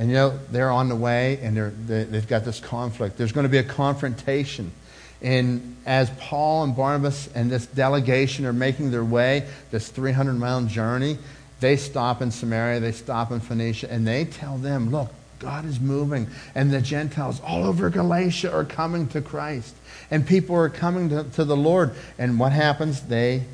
[0.00, 3.18] And you know, they're on the way and they're, they, they've got this conflict.
[3.18, 4.72] There's going to be a confrontation.
[5.20, 10.62] And as Paul and Barnabas and this delegation are making their way, this 300 mile
[10.62, 11.18] journey,
[11.60, 15.78] they stop in Samaria, they stop in Phoenicia, and they tell them, look, God is
[15.78, 16.28] moving.
[16.54, 19.74] And the Gentiles all over Galatia are coming to Christ.
[20.10, 21.92] And people are coming to, to the Lord.
[22.18, 23.02] And what happens?
[23.02, 23.44] They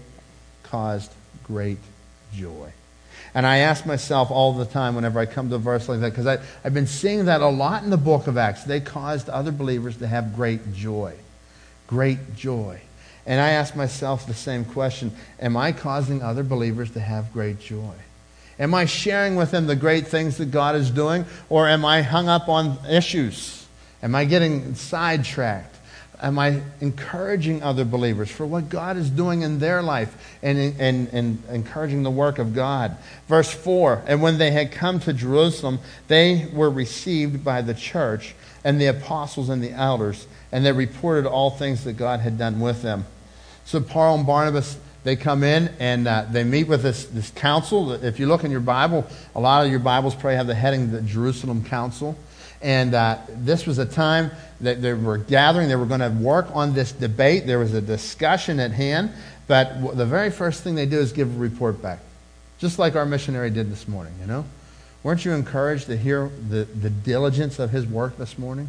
[0.63, 1.11] caused
[1.43, 1.79] great
[2.33, 2.71] joy.
[3.37, 6.09] And I ask myself all the time whenever I come to a verse like that,
[6.09, 8.65] because I've been seeing that a lot in the book of Acts.
[8.65, 11.13] They caused other believers to have great joy.
[11.87, 12.81] Great joy.
[13.27, 17.61] And I ask myself the same question Am I causing other believers to have great
[17.61, 17.93] joy?
[18.59, 21.27] Am I sharing with them the great things that God is doing?
[21.51, 23.67] Or am I hung up on issues?
[24.03, 25.76] Am I getting sidetracked?
[26.23, 31.09] Am I encouraging other believers for what God is doing in their life and, and,
[31.09, 32.97] and encouraging the work of God?
[33.29, 38.35] Verse 4 And when they had come to Jerusalem, they were received by the church
[38.65, 42.61] and the apostles and the elders, and they reported all things that God had done
[42.61, 43.05] with them.
[43.67, 47.93] So Paul and Barnabas, they come in and uh, they meet with this, this council.
[47.93, 50.91] If you look in your Bible, a lot of your Bibles probably have the heading
[50.91, 52.17] the Jerusalem Council.
[52.63, 54.31] And uh, this was a time
[54.61, 55.69] that they were gathering.
[55.69, 57.47] They were going to work on this debate.
[57.47, 59.13] There was a discussion at hand.
[59.47, 62.01] But the very first thing they do is give a report back,
[62.59, 64.45] just like our missionary did this morning, you know?
[65.03, 68.69] Weren't you encouraged to hear the, the diligence of his work this morning?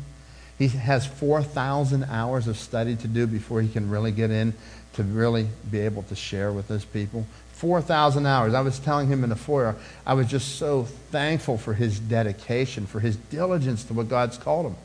[0.59, 4.53] He has 4,000 hours of study to do before he can really get in
[4.93, 7.25] to really be able to share with those people.
[7.57, 8.53] 4,000 hours.
[8.53, 12.85] I was telling him in the foyer, I was just so thankful for his dedication,
[12.85, 14.75] for his diligence to what God's called him.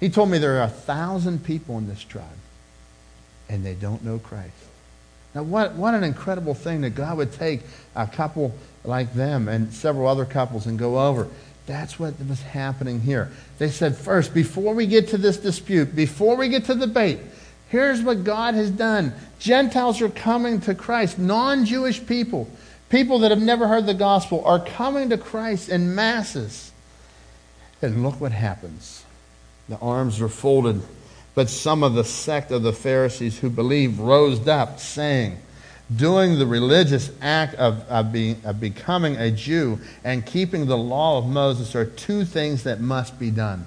[0.00, 2.26] He told me there are a thousand people in this tribe,
[3.48, 4.52] and they don't know Christ.
[5.34, 7.60] Now, what, what an incredible thing that God would take
[7.94, 8.52] a couple
[8.84, 11.28] like them and several other couples and go over.
[11.66, 13.30] That's what was happening here.
[13.58, 17.18] They said, first, before we get to this dispute, before we get to the debate,
[17.68, 22.48] Here's what God has done Gentiles are coming to Christ, non Jewish people,
[22.88, 26.72] people that have never heard the gospel, are coming to Christ in masses.
[27.80, 29.04] And look what happens.
[29.68, 30.82] The arms are folded,
[31.34, 35.38] but some of the sect of the Pharisees who believed rose up, saying,
[35.94, 41.18] Doing the religious act of, of, being, of becoming a Jew and keeping the law
[41.18, 43.66] of Moses are two things that must be done.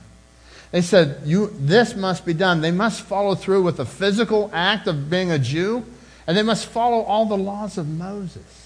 [0.72, 2.61] They said, you, This must be done.
[2.61, 5.86] They must follow through with the physical act of being a Jew,
[6.26, 8.61] and they must follow all the laws of Moses.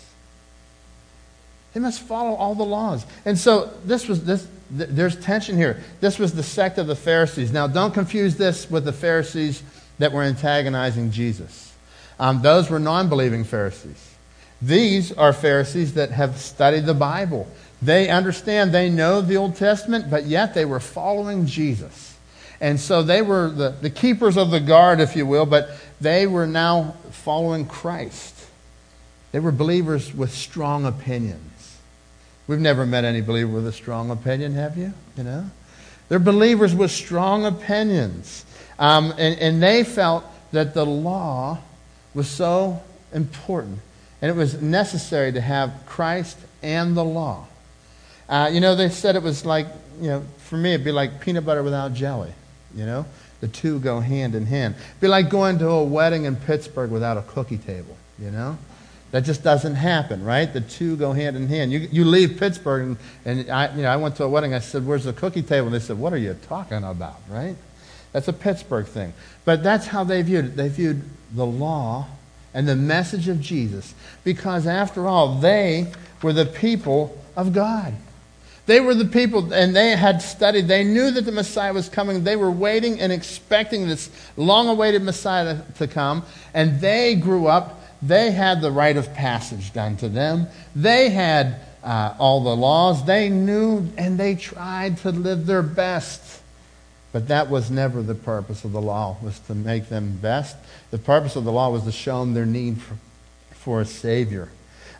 [1.73, 3.05] They must follow all the laws.
[3.25, 4.47] And so this was this
[4.77, 5.83] th- there's tension here.
[5.99, 7.51] This was the sect of the Pharisees.
[7.51, 9.61] Now don't confuse this with the Pharisees
[9.99, 11.73] that were antagonizing Jesus.
[12.17, 14.15] Um, those were non-believing Pharisees.
[14.61, 17.45] These are Pharisees that have studied the Bible.
[17.81, 22.15] They understand, they know the Old Testament, but yet they were following Jesus.
[22.61, 25.69] And so they were the, the keepers of the guard, if you will, but
[25.99, 28.33] they were now following Christ.
[29.31, 31.77] They were believers with strong opinions.
[32.47, 34.93] We've never met any believer with a strong opinion, have you?
[35.17, 35.49] You know?
[36.07, 38.45] They're believers with strong opinions.
[38.79, 41.59] Um, and, and they felt that the law
[42.13, 42.81] was so
[43.13, 43.79] important
[44.21, 47.45] and it was necessary to have Christ and the law.
[48.27, 49.67] Uh, you know, they said it was like,
[50.01, 52.33] you know, for me, it'd be like peanut butter without jelly.
[52.75, 53.05] You know,
[53.41, 54.75] the two go hand in hand.
[54.75, 57.95] It'd be like going to a wedding in Pittsburgh without a cookie table.
[58.19, 58.57] You know,
[59.11, 60.51] that just doesn't happen, right?
[60.51, 61.71] The two go hand in hand.
[61.71, 64.53] You, you leave Pittsburgh, and, and I, you know, I went to a wedding.
[64.53, 67.55] I said, "Where's the cookie table?" And they said, "What are you talking about?" Right?
[68.11, 69.13] That's a Pittsburgh thing.
[69.43, 70.55] But that's how they viewed it.
[70.55, 71.03] They viewed
[71.33, 72.07] the law
[72.53, 77.93] and the message of Jesus because, after all, they were the people of God.
[78.65, 80.67] They were the people, and they had studied.
[80.67, 82.23] They knew that the Messiah was coming.
[82.23, 86.23] They were waiting and expecting this long awaited Messiah to come.
[86.53, 90.47] And they grew up they had the rite of passage done to them.
[90.75, 93.05] They had uh, all the laws.
[93.05, 96.41] They knew and they tried to live their best.
[97.11, 100.57] But that was never the purpose of the law, was to make them best.
[100.91, 102.95] The purpose of the law was to show them their need for,
[103.51, 104.49] for a Savior.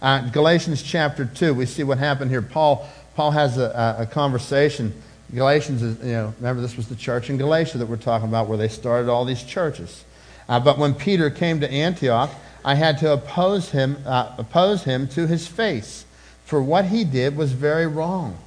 [0.01, 2.41] Uh, Galatians chapter 2, we see what happened here.
[2.41, 4.93] Paul, Paul has a, a conversation.
[5.33, 8.47] Galatians is, you know, remember this was the church in Galatia that we're talking about
[8.47, 10.03] where they started all these churches.
[10.47, 12.29] Uh, but when Peter came to Antioch,
[12.63, 16.05] I had to oppose him, uh, oppose him to his face,
[16.43, 18.37] for what he did was very wrong.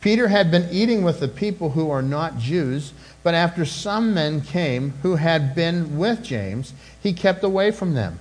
[0.00, 2.92] Peter had been eating with the people who are not Jews,
[3.22, 8.18] but after some men came who had been with James, he kept away from them.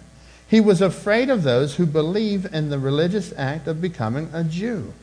[0.47, 4.93] He was afraid of those who believe in the religious act of becoming a Jew.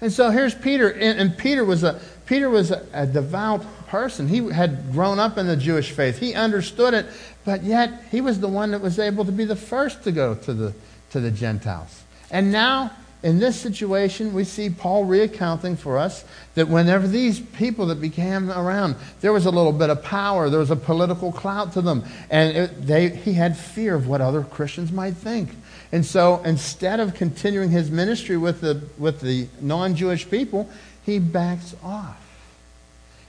[0.00, 4.28] And so here's Peter, and, and Peter was a Peter was a, a devout person.
[4.28, 6.18] He had grown up in the Jewish faith.
[6.18, 7.06] He understood it,
[7.44, 10.34] but yet he was the one that was able to be the first to go
[10.34, 10.74] to the
[11.10, 12.04] to the Gentiles.
[12.30, 12.92] And now
[13.22, 16.24] in this situation, we see Paul reaccounting for us
[16.54, 20.60] that whenever these people that became around, there was a little bit of power, there
[20.60, 24.42] was a political clout to them, and it, they, he had fear of what other
[24.42, 25.50] Christians might think.
[25.92, 30.68] And so instead of continuing his ministry with the, with the non Jewish people,
[31.04, 32.16] he backs off.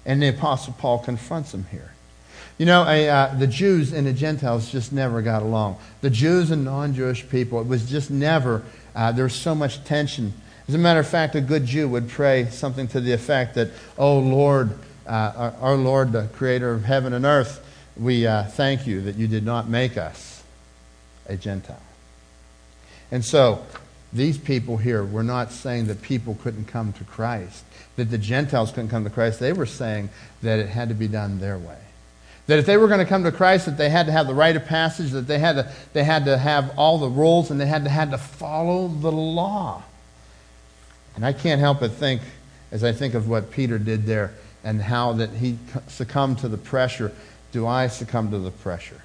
[0.05, 1.91] And the Apostle Paul confronts him here.
[2.57, 5.77] You know, a, uh, the Jews and the Gentiles just never got along.
[6.01, 8.63] The Jews and non Jewish people, it was just never,
[8.95, 10.33] uh, there was so much tension.
[10.67, 13.69] As a matter of fact, a good Jew would pray something to the effect that,
[13.97, 17.65] Oh Lord, uh, our, our, Lord, the creator of heaven and earth,
[17.97, 20.43] we uh, thank you that you did not make us
[21.27, 21.81] a Gentile.
[23.11, 23.65] And so,
[24.13, 27.63] these people here were not saying that people couldn't come to Christ,
[27.95, 29.39] that the Gentiles couldn't come to Christ.
[29.39, 30.09] They were saying
[30.41, 31.77] that it had to be done their way.
[32.47, 34.33] That if they were going to come to Christ, that they had to have the
[34.33, 37.61] rite of passage, that they had to, they had to have all the rules, and
[37.61, 39.83] they had to, had to follow the law.
[41.15, 42.21] And I can't help but think,
[42.71, 44.33] as I think of what Peter did there
[44.63, 45.57] and how that he
[45.87, 47.13] succumbed to the pressure,
[47.51, 49.01] do I succumb to the pressure?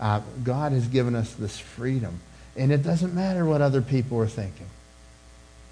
[0.00, 2.20] Uh, God has given us this freedom
[2.58, 4.66] and it doesn't matter what other people are thinking.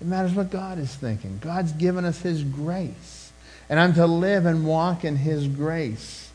[0.01, 1.39] It matters what God is thinking.
[1.41, 3.32] God's given us His grace.
[3.68, 6.30] And I'm to live and walk in His grace.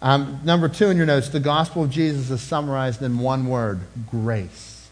[0.00, 3.80] Um, number two in your notes, the gospel of Jesus is summarized in one word
[4.10, 4.88] grace.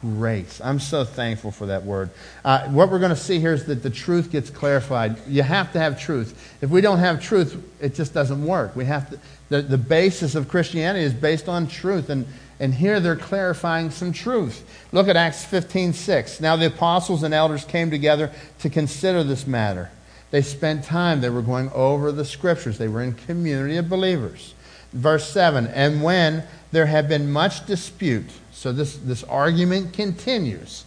[0.00, 0.60] Grace.
[0.62, 2.10] I'm so thankful for that word.
[2.44, 5.16] Uh, what we're going to see here is that the truth gets clarified.
[5.28, 6.56] You have to have truth.
[6.60, 8.74] If we don't have truth, it just doesn't work.
[8.74, 9.18] We have to,
[9.48, 12.10] the, the basis of Christianity is based on truth.
[12.10, 12.26] And,
[12.62, 14.64] and here they're clarifying some truth.
[14.92, 16.40] Look at Acts 15 6.
[16.40, 19.90] Now the apostles and elders came together to consider this matter.
[20.30, 24.54] They spent time, they were going over the scriptures, they were in community of believers.
[24.92, 30.84] Verse 7 And when there had been much dispute, so this, this argument continues,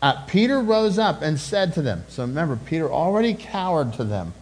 [0.00, 4.32] uh, Peter rose up and said to them, so remember, Peter already cowered to them.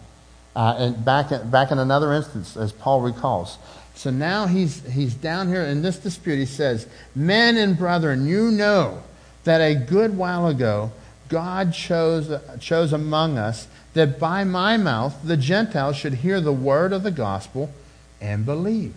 [0.55, 3.57] Uh, and back, back in another instance, as Paul recalls.
[3.95, 6.37] So now he's, he's down here in this dispute.
[6.37, 9.01] He says, Men and brethren, you know
[9.45, 10.91] that a good while ago
[11.29, 16.93] God chose, chose among us that by my mouth the Gentiles should hear the word
[16.93, 17.73] of the gospel
[18.21, 18.93] and believe.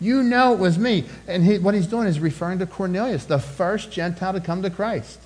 [0.00, 1.04] You know it was me.
[1.26, 4.70] And he, what he's doing is referring to Cornelius, the first Gentile to come to
[4.70, 5.20] Christ.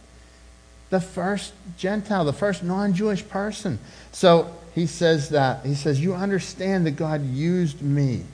[0.90, 3.78] The first Gentile, the first non Jewish person.
[4.12, 5.64] So he says that.
[5.64, 8.24] He says, You understand that God used me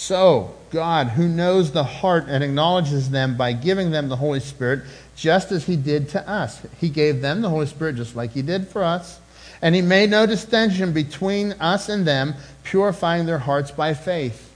[0.00, 4.84] so, God, who knows the heart and acknowledges them by giving them the Holy Spirit,
[5.16, 6.64] just as He did to us.
[6.80, 9.18] He gave them the Holy Spirit just like He did for us.
[9.60, 14.54] And He made no distinction between us and them, purifying their hearts by faith.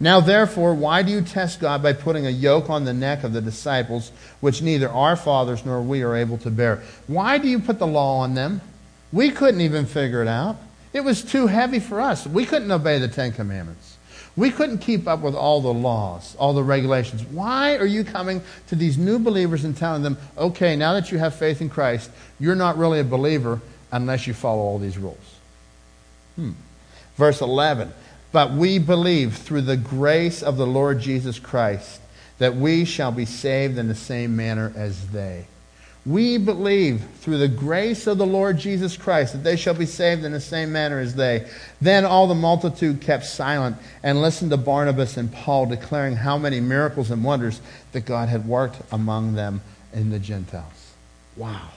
[0.00, 3.32] Now, therefore, why do you test God by putting a yoke on the neck of
[3.32, 4.10] the disciples,
[4.40, 6.82] which neither our fathers nor we are able to bear?
[7.06, 8.60] Why do you put the law on them?
[9.12, 10.56] We couldn't even figure it out.
[10.92, 12.26] It was too heavy for us.
[12.26, 13.93] We couldn't obey the Ten Commandments.
[14.36, 17.22] We couldn't keep up with all the laws, all the regulations.
[17.24, 21.18] Why are you coming to these new believers and telling them, okay, now that you
[21.18, 22.10] have faith in Christ,
[22.40, 23.60] you're not really a believer
[23.92, 25.38] unless you follow all these rules?
[26.34, 26.52] Hmm.
[27.16, 27.92] Verse 11
[28.32, 32.00] But we believe through the grace of the Lord Jesus Christ
[32.38, 35.46] that we shall be saved in the same manner as they.
[36.06, 40.22] We believe through the grace of the Lord Jesus Christ that they shall be saved
[40.22, 41.48] in the same manner as they.
[41.80, 46.60] Then all the multitude kept silent and listened to Barnabas and Paul declaring how many
[46.60, 49.62] miracles and wonders that God had worked among them
[49.94, 50.92] in the Gentiles.
[51.36, 51.70] Wow.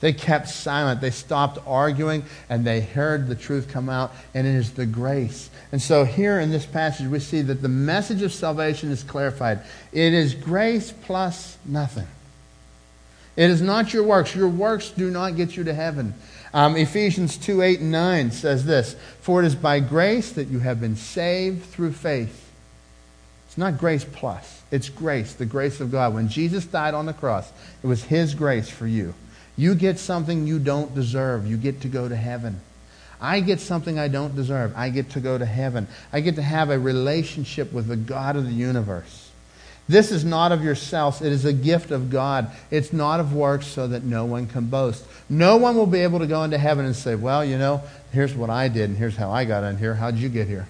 [0.00, 1.00] They kept silent.
[1.00, 5.48] They stopped arguing and they heard the truth come out, and it is the grace.
[5.72, 9.60] And so, here in this passage, we see that the message of salvation is clarified.
[9.92, 12.06] It is grace plus nothing.
[13.36, 14.34] It is not your works.
[14.34, 16.14] Your works do not get you to heaven.
[16.52, 20.60] Um, Ephesians 2 8 and 9 says this For it is by grace that you
[20.60, 22.52] have been saved through faith.
[23.46, 26.14] It's not grace plus, it's grace, the grace of God.
[26.14, 29.14] When Jesus died on the cross, it was His grace for you.
[29.56, 32.60] You get something you don't deserve, you get to go to heaven.
[33.20, 34.74] I get something I don't deserve.
[34.76, 35.88] I get to go to heaven.
[36.12, 39.23] I get to have a relationship with the God of the universe.
[39.86, 41.20] This is not of yourselves.
[41.20, 42.50] It is a gift of God.
[42.70, 45.04] It's not of works so that no one can boast.
[45.28, 47.82] No one will be able to go into heaven and say, well, you know,
[48.12, 49.94] here's what I did and here's how I got in here.
[49.94, 50.66] How'd you get here?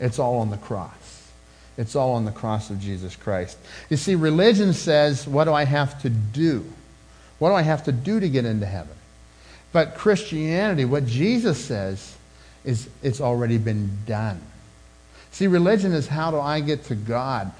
[0.00, 1.30] It's all on the cross.
[1.78, 3.56] It's all on the cross of Jesus Christ.
[3.88, 6.64] You see, religion says, what do I have to do?
[7.38, 8.94] What do I have to do to get into heaven?
[9.72, 12.16] But Christianity, what Jesus says,
[12.64, 14.40] is it's already been done.
[15.30, 17.52] See, religion is how do I get to God?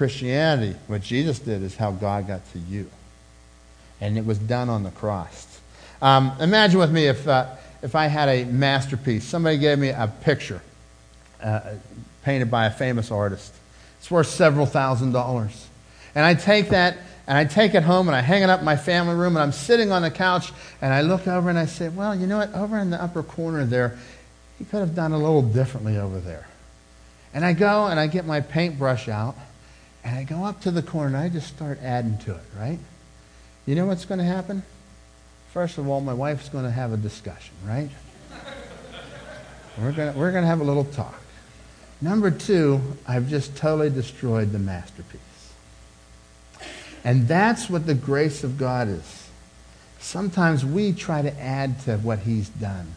[0.00, 2.90] Christianity, what Jesus did, is how God got to you.
[4.00, 5.60] And it was done on the cross.
[6.00, 9.24] Um, imagine with me if, uh, if I had a masterpiece.
[9.24, 10.62] Somebody gave me a picture
[11.42, 11.74] uh,
[12.22, 13.52] painted by a famous artist.
[13.98, 15.68] It's worth several thousand dollars.
[16.14, 16.96] And I take that
[17.26, 19.42] and I take it home and I hang it up in my family room and
[19.42, 22.38] I'm sitting on the couch and I look over and I say, well, you know
[22.38, 22.54] what?
[22.54, 23.98] Over in the upper corner there,
[24.58, 26.48] he could have done a little differently over there.
[27.34, 29.36] And I go and I get my paintbrush out
[30.04, 32.78] and I go up to the corner and I just start adding to it, right?
[33.66, 34.62] You know what's going to happen?
[35.52, 37.90] First of all, my wife's going to have a discussion, right?
[39.78, 41.20] we're going we're to have a little talk.
[42.00, 45.20] Number two, I've just totally destroyed the masterpiece.
[47.04, 49.28] And that's what the grace of God is.
[49.98, 52.94] Sometimes we try to add to what he's done.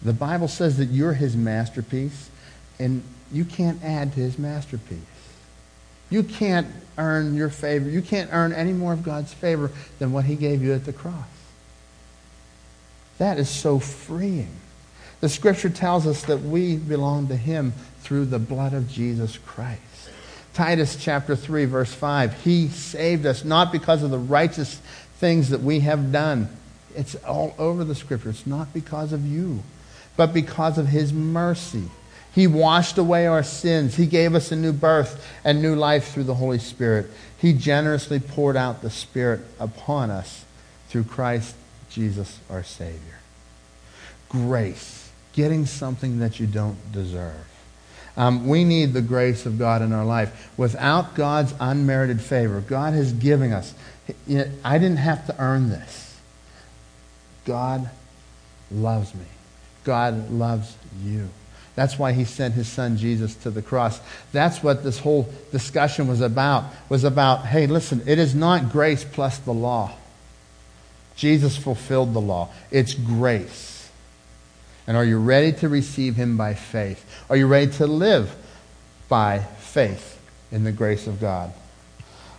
[0.00, 2.30] The Bible says that you're his masterpiece,
[2.78, 4.98] and you can't add to his masterpiece.
[6.10, 7.88] You can't earn your favor.
[7.88, 10.92] You can't earn any more of God's favor than what he gave you at the
[10.92, 11.14] cross.
[13.18, 14.54] That is so freeing.
[15.20, 19.82] The scripture tells us that we belong to him through the blood of Jesus Christ.
[20.54, 22.42] Titus chapter 3 verse 5.
[22.42, 24.80] He saved us not because of the righteous
[25.18, 26.48] things that we have done.
[26.96, 28.30] It's all over the scripture.
[28.30, 29.62] It's not because of you,
[30.16, 31.84] but because of his mercy.
[32.34, 33.96] He washed away our sins.
[33.96, 37.06] He gave us a new birth and new life through the Holy Spirit.
[37.38, 40.44] He generously poured out the Spirit upon us
[40.88, 41.54] through Christ
[41.90, 43.20] Jesus our Savior.
[44.28, 47.46] Grace, getting something that you don't deserve.
[48.16, 50.50] Um, we need the grace of God in our life.
[50.58, 53.74] Without God's unmerited favor, God has given us.
[54.26, 56.16] You know, I didn't have to earn this.
[57.44, 57.88] God
[58.72, 59.24] loves me.
[59.84, 61.28] God loves you.
[61.78, 64.00] That's why he sent his son Jesus to the cross.
[64.32, 66.64] That's what this whole discussion was about.
[66.88, 69.92] Was about, hey, listen, it is not grace plus the law.
[71.14, 72.48] Jesus fulfilled the law.
[72.72, 73.88] It's grace.
[74.88, 77.04] And are you ready to receive him by faith?
[77.30, 78.34] Are you ready to live
[79.08, 80.20] by faith
[80.50, 81.52] in the grace of God?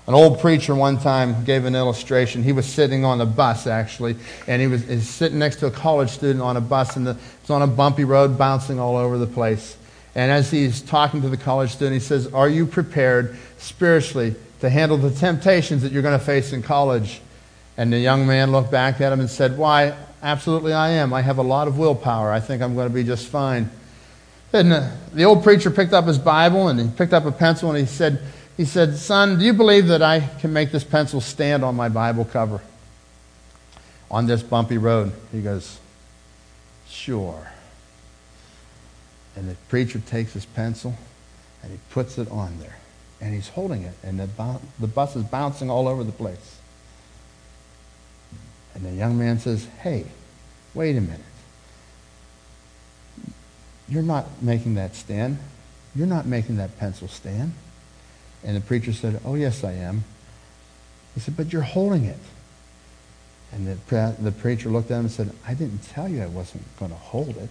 [0.09, 2.41] An old preacher one time gave an illustration.
[2.41, 4.15] He was sitting on a bus, actually,
[4.47, 7.05] and he was, he was sitting next to a college student on a bus, and
[7.05, 9.77] the, it's on a bumpy road, bouncing all over the place.
[10.15, 14.69] And as he's talking to the college student, he says, Are you prepared spiritually to
[14.71, 17.21] handle the temptations that you're going to face in college?
[17.77, 21.13] And the young man looked back at him and said, Why, absolutely I am.
[21.13, 22.31] I have a lot of willpower.
[22.31, 23.69] I think I'm going to be just fine.
[24.53, 27.69] And uh, the old preacher picked up his Bible and he picked up a pencil
[27.69, 28.19] and he said,
[28.59, 31.87] he said, Son, do you believe that I can make this pencil stand on my
[31.87, 32.59] Bible cover
[34.11, 35.13] on this bumpy road?
[35.31, 35.79] He goes,
[36.85, 37.53] Sure.
[39.37, 40.93] And the preacher takes his pencil
[41.63, 42.75] and he puts it on there.
[43.21, 46.59] And he's holding it, and the, the bus is bouncing all over the place.
[48.75, 50.03] And the young man says, Hey,
[50.73, 51.21] wait a minute.
[53.87, 55.37] You're not making that stand.
[55.95, 57.53] You're not making that pencil stand.
[58.43, 60.03] And the preacher said, Oh, yes, I am.
[61.13, 62.19] He said, But you're holding it.
[63.51, 66.63] And the, the preacher looked at him and said, I didn't tell you I wasn't
[66.77, 67.49] going to hold it.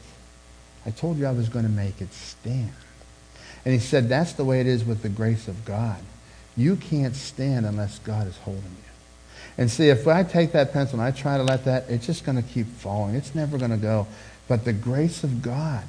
[0.86, 2.72] I told you I was going to make it stand.
[3.64, 5.99] And he said, That's the way it is with the grace of God.
[6.57, 8.89] You can't stand unless God is holding you.
[9.59, 12.24] And see, if I take that pencil and I try to let that, it's just
[12.24, 13.16] going to keep falling.
[13.16, 14.07] It's never going to go.
[14.47, 15.84] But the grace of God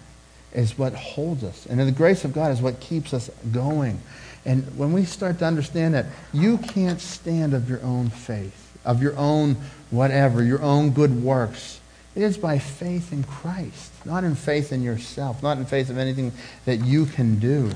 [0.54, 1.66] is what holds us.
[1.68, 4.02] And the grace of God is what keeps us going.
[4.45, 9.01] And when we start to understand that, you can't stand of your own faith, of
[9.01, 9.57] your own
[9.91, 11.79] whatever, your own good works.
[12.15, 15.97] It is by faith in Christ, not in faith in yourself, not in faith of
[15.97, 16.31] anything
[16.65, 17.71] that you can do.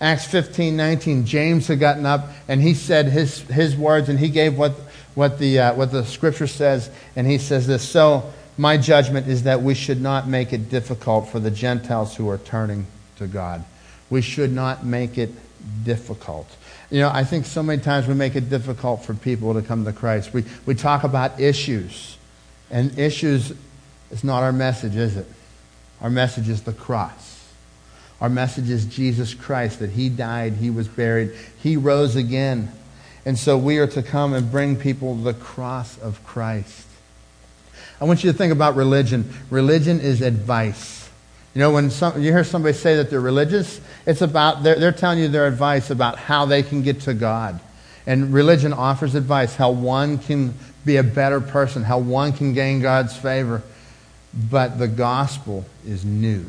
[0.00, 4.28] Acts 15, 19, James had gotten up and he said his, his words and he
[4.28, 4.72] gave what,
[5.14, 6.90] what, the, uh, what the scripture says.
[7.16, 11.28] And he says this So, my judgment is that we should not make it difficult
[11.28, 13.64] for the Gentiles who are turning to God.
[14.10, 15.30] We should not make it
[15.84, 16.48] difficult.
[16.90, 19.84] You know, I think so many times we make it difficult for people to come
[19.84, 20.32] to Christ.
[20.32, 22.16] We, we talk about issues,
[22.70, 23.52] and issues
[24.10, 25.26] is not our message, is it?
[26.00, 27.48] Our message is the cross.
[28.20, 32.70] Our message is Jesus Christ, that He died, He was buried, He rose again.
[33.26, 36.86] And so we are to come and bring people the cross of Christ.
[38.00, 39.32] I want you to think about religion.
[39.50, 41.03] Religion is advice.
[41.54, 44.92] You know, when some, you hear somebody say that they're religious, it's about, they're, they're
[44.92, 47.60] telling you their advice about how they can get to God.
[48.06, 52.80] And religion offers advice how one can be a better person, how one can gain
[52.80, 53.62] God's favor.
[54.50, 56.46] But the gospel is news.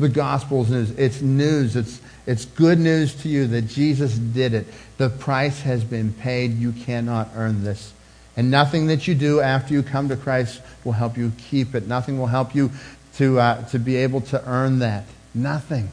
[0.00, 0.90] The gospel is news.
[0.98, 1.76] It's news.
[1.76, 4.66] It's, it's good news to you that Jesus did it.
[4.98, 6.58] The price has been paid.
[6.58, 7.92] You cannot earn this.
[8.36, 11.86] And nothing that you do after you come to Christ will help you keep it.
[11.86, 12.70] Nothing will help you
[13.16, 15.04] to, uh, to be able to earn that.
[15.34, 15.90] Nothing.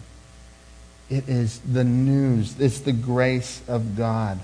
[1.09, 2.59] It is the news.
[2.59, 4.39] It's the grace of God.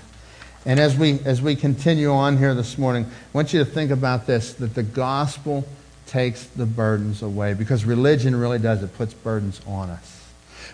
[0.64, 3.92] And as we, as we continue on here this morning, I want you to think
[3.92, 5.64] about this that the gospel
[6.06, 8.82] takes the burdens away because religion really does.
[8.82, 10.16] It puts burdens on us.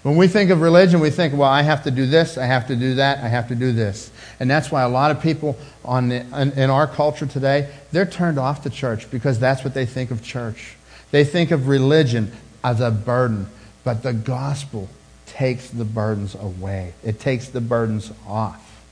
[0.03, 2.67] When we think of religion, we think, well, I have to do this, I have
[2.69, 4.11] to do that, I have to do this.
[4.41, 8.07] And that's why a lot of people on the, in, in our culture today, they're
[8.07, 10.77] turned off to church because that's what they think of church.
[11.13, 12.33] They think of religion
[12.65, 13.47] as a burden,
[13.85, 14.89] but the gospel
[15.27, 16.95] takes the burdens away.
[17.05, 18.85] It takes the burdens off.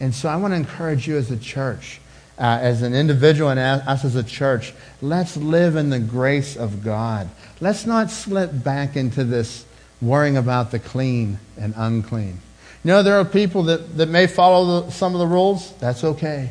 [0.00, 2.00] And so I want to encourage you as a church,
[2.38, 4.72] uh, as an individual and as, us as a church,
[5.02, 7.28] let's live in the grace of God.
[7.60, 9.64] Let's not slip back into this
[10.00, 12.40] worrying about the clean and unclean.
[12.82, 15.72] You know, there are people that, that may follow the, some of the rules.
[15.78, 16.50] That's okay.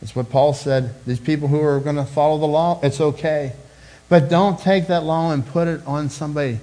[0.00, 0.94] That's what Paul said.
[1.06, 3.52] These people who are going to follow the law, it's okay.
[4.10, 6.58] But don't take that law and put it on somebody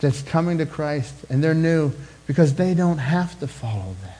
[0.00, 1.92] that's coming to Christ and they're new
[2.26, 4.18] because they don't have to follow that.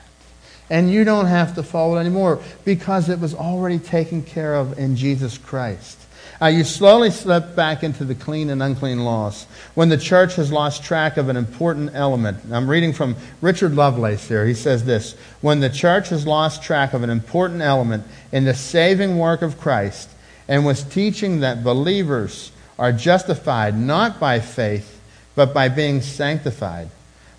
[0.69, 4.77] And you don't have to follow it anymore because it was already taken care of
[4.77, 5.99] in Jesus Christ.
[6.41, 10.51] Uh, you slowly slip back into the clean and unclean laws when the church has
[10.51, 12.37] lost track of an important element.
[12.51, 14.45] I'm reading from Richard Lovelace here.
[14.45, 18.53] He says this When the church has lost track of an important element in the
[18.53, 20.09] saving work of Christ
[20.47, 24.99] and was teaching that believers are justified not by faith,
[25.35, 26.89] but by being sanctified,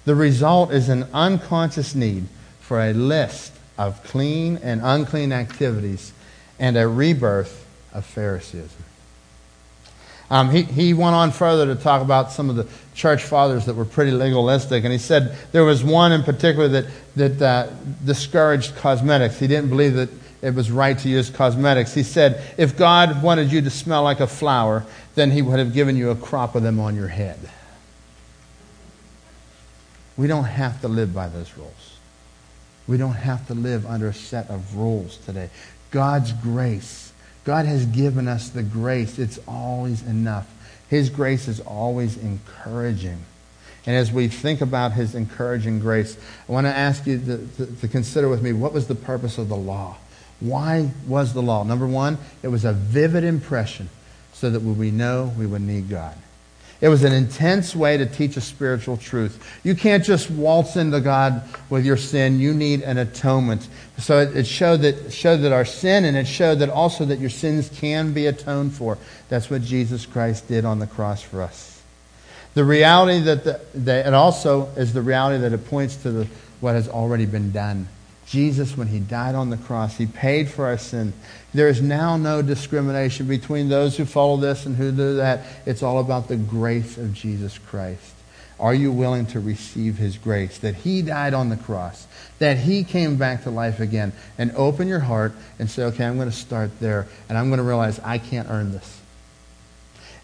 [0.05, 2.27] the result is an unconscious need
[2.61, 6.13] for a list of clean and unclean activities
[6.59, 8.85] and a rebirth of Phariseeism.
[10.31, 13.75] Um, he, he went on further to talk about some of the church fathers that
[13.75, 17.67] were pretty legalistic, and he said there was one in particular that, that uh,
[18.05, 19.39] discouraged cosmetics.
[19.39, 20.09] He didn't believe that
[20.45, 21.95] it was right to use cosmetics.
[21.95, 24.85] He said, if God wanted you to smell like a flower,
[25.15, 27.39] then he would have given you a crop of them on your head.
[30.19, 31.97] We don't have to live by those rules.
[32.87, 35.49] We don't have to live under a set of rules today.
[35.91, 37.13] God's grace.
[37.45, 39.19] God has given us the grace.
[39.19, 40.53] It's always enough.
[40.91, 43.25] His grace is always encouraging.
[43.87, 46.19] And as we think about his encouraging grace,
[46.49, 49.37] I want to ask you to, to, to, consider with me what was the purpose
[49.37, 49.97] of the law?
[50.45, 51.65] Why was the law?
[51.65, 53.89] Number one, it was a vivid impression
[54.35, 56.15] so that we know we would need God.
[56.83, 59.43] It was an intense way to teach a spiritual truth.
[59.65, 62.41] You can't just waltz into God with your sin.
[62.41, 63.67] You need an atonement.
[63.97, 67.31] So it, showed that, showed that our sin, and it showed that also that your
[67.31, 68.99] sins can be atoned for.
[69.31, 71.83] That's what Jesus Christ did on the cross for us.
[72.53, 76.29] The reality that, the, that it also is the reality that it points to the,
[76.61, 77.89] what has already been done.
[78.27, 81.13] Jesus, when he died on the cross, he paid for our sin.
[81.53, 85.41] There is now no discrimination between those who follow this and who do that.
[85.67, 88.15] It's all about the grace of Jesus Christ.
[88.59, 90.59] Are you willing to receive his grace?
[90.59, 92.07] That he died on the cross,
[92.39, 96.17] that he came back to life again, and open your heart and say, okay, I'm
[96.17, 99.01] going to start there, and I'm going to realize I can't earn this.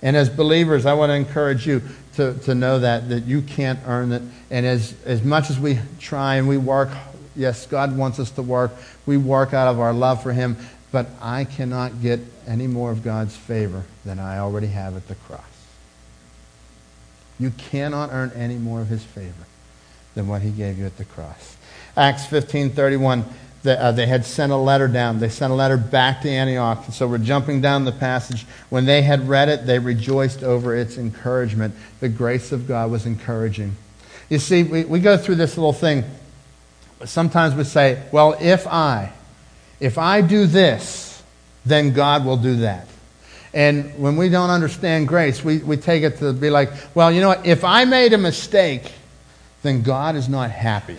[0.03, 1.82] And as believers, I want to encourage you
[2.14, 4.22] to, to know that, that you can't earn it.
[4.51, 6.88] And as, as much as we try and we work
[7.36, 8.72] Yes, God wants us to work.
[9.06, 10.56] We work out of our love for Him,
[10.92, 15.14] but I cannot get any more of God's favor than I already have at the
[15.14, 15.44] cross.
[17.38, 19.44] You cannot earn any more of His favor
[20.14, 21.56] than what He gave you at the cross.
[21.96, 23.24] Acts 15:31
[23.62, 25.20] they, uh, they had sent a letter down.
[25.20, 26.84] They sent a letter back to Antioch.
[26.92, 28.46] So we're jumping down the passage.
[28.70, 31.74] When they had read it, they rejoiced over its encouragement.
[32.00, 33.76] The grace of God was encouraging.
[34.30, 36.04] You see, we, we go through this little thing.
[37.05, 39.12] Sometimes we say, well, if I,
[39.78, 41.22] if I do this,
[41.64, 42.86] then God will do that.
[43.53, 47.20] And when we don't understand grace, we, we take it to be like, well, you
[47.20, 47.46] know what?
[47.46, 48.92] If I made a mistake,
[49.62, 50.98] then God is not happy.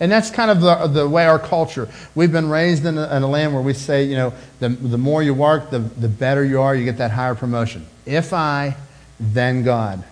[0.00, 1.88] And that's kind of the, the way our culture.
[2.14, 4.98] We've been raised in a, in a land where we say, you know, the, the
[4.98, 7.86] more you work, the, the better you are, you get that higher promotion.
[8.04, 8.76] If I,
[9.20, 10.02] then God.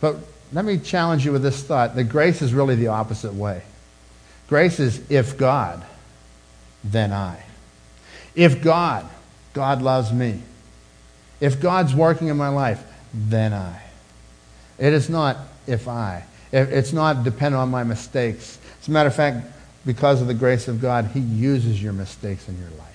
[0.00, 0.16] But
[0.52, 3.62] let me challenge you with this thought that grace is really the opposite way.
[4.48, 5.84] Grace is if God,
[6.82, 7.42] then I.
[8.34, 9.08] If God,
[9.52, 10.40] God loves me.
[11.40, 12.82] If God's working in my life,
[13.12, 13.82] then I.
[14.78, 15.36] It is not
[15.66, 16.24] if I.
[16.52, 18.58] It's not dependent on my mistakes.
[18.80, 19.46] As a matter of fact,
[19.84, 22.88] because of the grace of God, He uses your mistakes in your life.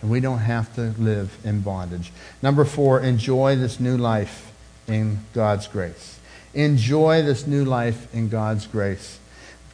[0.00, 2.10] And we don't have to live in bondage.
[2.40, 4.50] Number four, enjoy this new life
[4.88, 6.18] in God's grace.
[6.54, 9.18] Enjoy this new life in God's grace.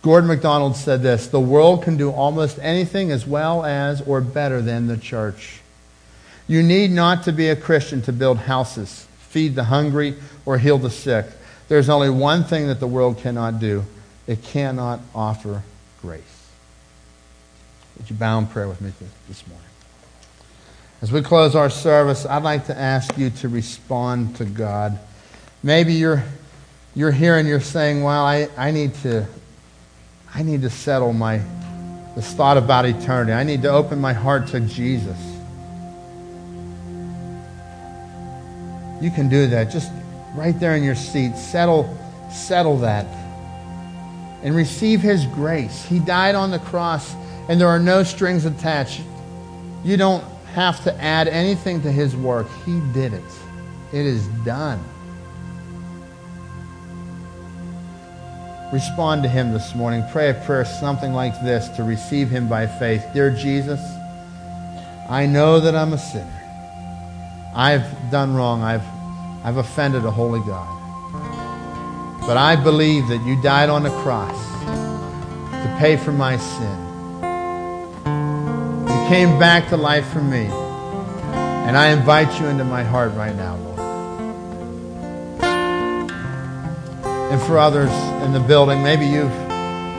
[0.03, 4.61] Gordon MacDonald said this The world can do almost anything as well as or better
[4.62, 5.61] than the church.
[6.46, 10.14] You need not to be a Christian to build houses, feed the hungry,
[10.46, 11.26] or heal the sick.
[11.68, 13.84] There's only one thing that the world cannot do
[14.26, 15.62] it cannot offer
[16.03, 16.22] grace.
[17.96, 18.92] Would you bow in prayer with me
[19.26, 19.64] this morning?
[21.01, 24.99] As we close our service, I'd like to ask you to respond to God.
[25.62, 26.22] Maybe you're,
[26.94, 29.26] you're here and you're saying, Well, I, I, need to,
[30.34, 31.40] I need to settle my
[32.18, 33.32] this thought about eternity.
[33.32, 35.16] I need to open my heart to Jesus.
[39.00, 39.70] You can do that.
[39.70, 39.92] Just
[40.34, 41.36] right there in your seat.
[41.36, 41.96] Settle,
[42.28, 43.06] settle that.
[44.42, 45.84] And receive his grace.
[45.84, 47.14] He died on the cross,
[47.48, 49.02] and there are no strings attached.
[49.84, 50.24] You don't
[50.54, 52.48] have to add anything to his work.
[52.66, 53.22] He did it.
[53.92, 54.82] It is done.
[58.72, 60.04] Respond to him this morning.
[60.10, 63.06] Pray a prayer something like this to receive him by faith.
[63.14, 63.80] Dear Jesus,
[65.08, 66.34] I know that I'm a sinner.
[67.54, 68.62] I've done wrong.
[68.62, 68.84] I've,
[69.42, 70.68] I've offended a holy God.
[72.20, 76.84] But I believe that you died on the cross to pay for my sin.
[78.82, 80.44] You came back to life for me.
[80.44, 83.56] And I invite you into my heart right now,
[87.30, 87.90] And for others
[88.24, 89.32] in the building, maybe you've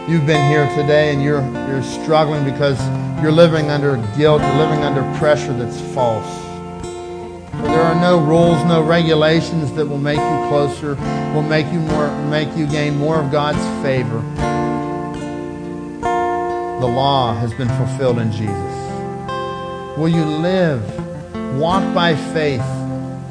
[0.10, 2.80] you've been here today and you're you're struggling because
[3.22, 6.26] you're living under guilt, you're living under pressure that's false.
[7.52, 10.96] There are no rules, no regulations that will make you closer,
[11.36, 14.22] will make you more make you gain more of God's favor.
[16.80, 18.80] The law has been fulfilled in Jesus.
[19.98, 20.82] Will you live,
[21.60, 22.64] walk by faith,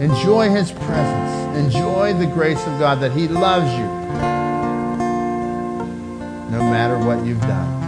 [0.01, 3.86] enjoy his presence, enjoy the grace of God that he loves you
[6.51, 7.78] no matter what you've done.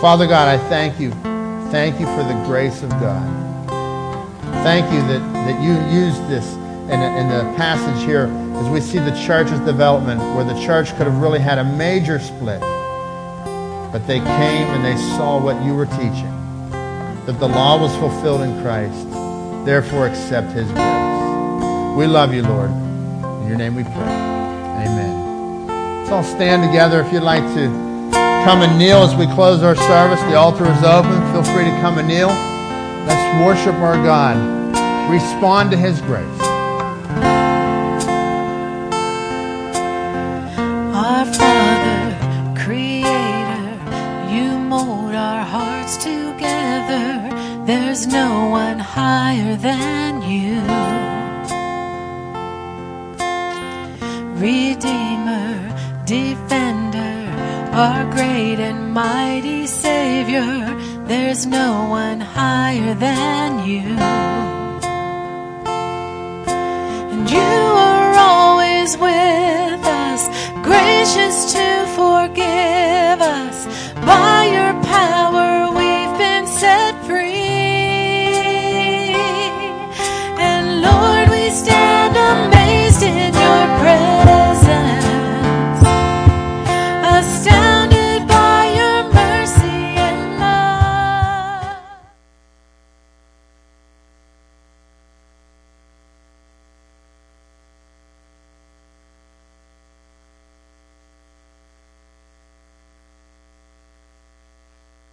[0.00, 1.10] Father God, I thank you.
[1.70, 3.68] Thank you for the grace of God.
[4.62, 6.54] Thank you that, that you used this
[6.90, 11.06] in, in the passage here as we see the church's development where the church could
[11.06, 12.60] have really had a major split.
[12.60, 16.34] But they came and they saw what you were teaching,
[17.26, 19.17] that the law was fulfilled in Christ.
[19.68, 21.94] Therefore, accept his grace.
[21.94, 22.70] We love you, Lord.
[22.70, 23.92] In your name we pray.
[23.92, 25.66] Amen.
[25.98, 27.66] Let's all stand together if you'd like to
[28.46, 30.22] come and kneel as we close our service.
[30.22, 31.12] The altar is open.
[31.34, 32.28] Feel free to come and kneel.
[32.28, 34.38] Let's worship our God.
[35.12, 36.47] Respond to his grace.
[48.08, 50.60] No one higher than you.
[54.40, 57.14] Redeemer, Defender,
[57.72, 60.74] our great and mighty Savior.
[61.06, 64.07] There's no one higher than you.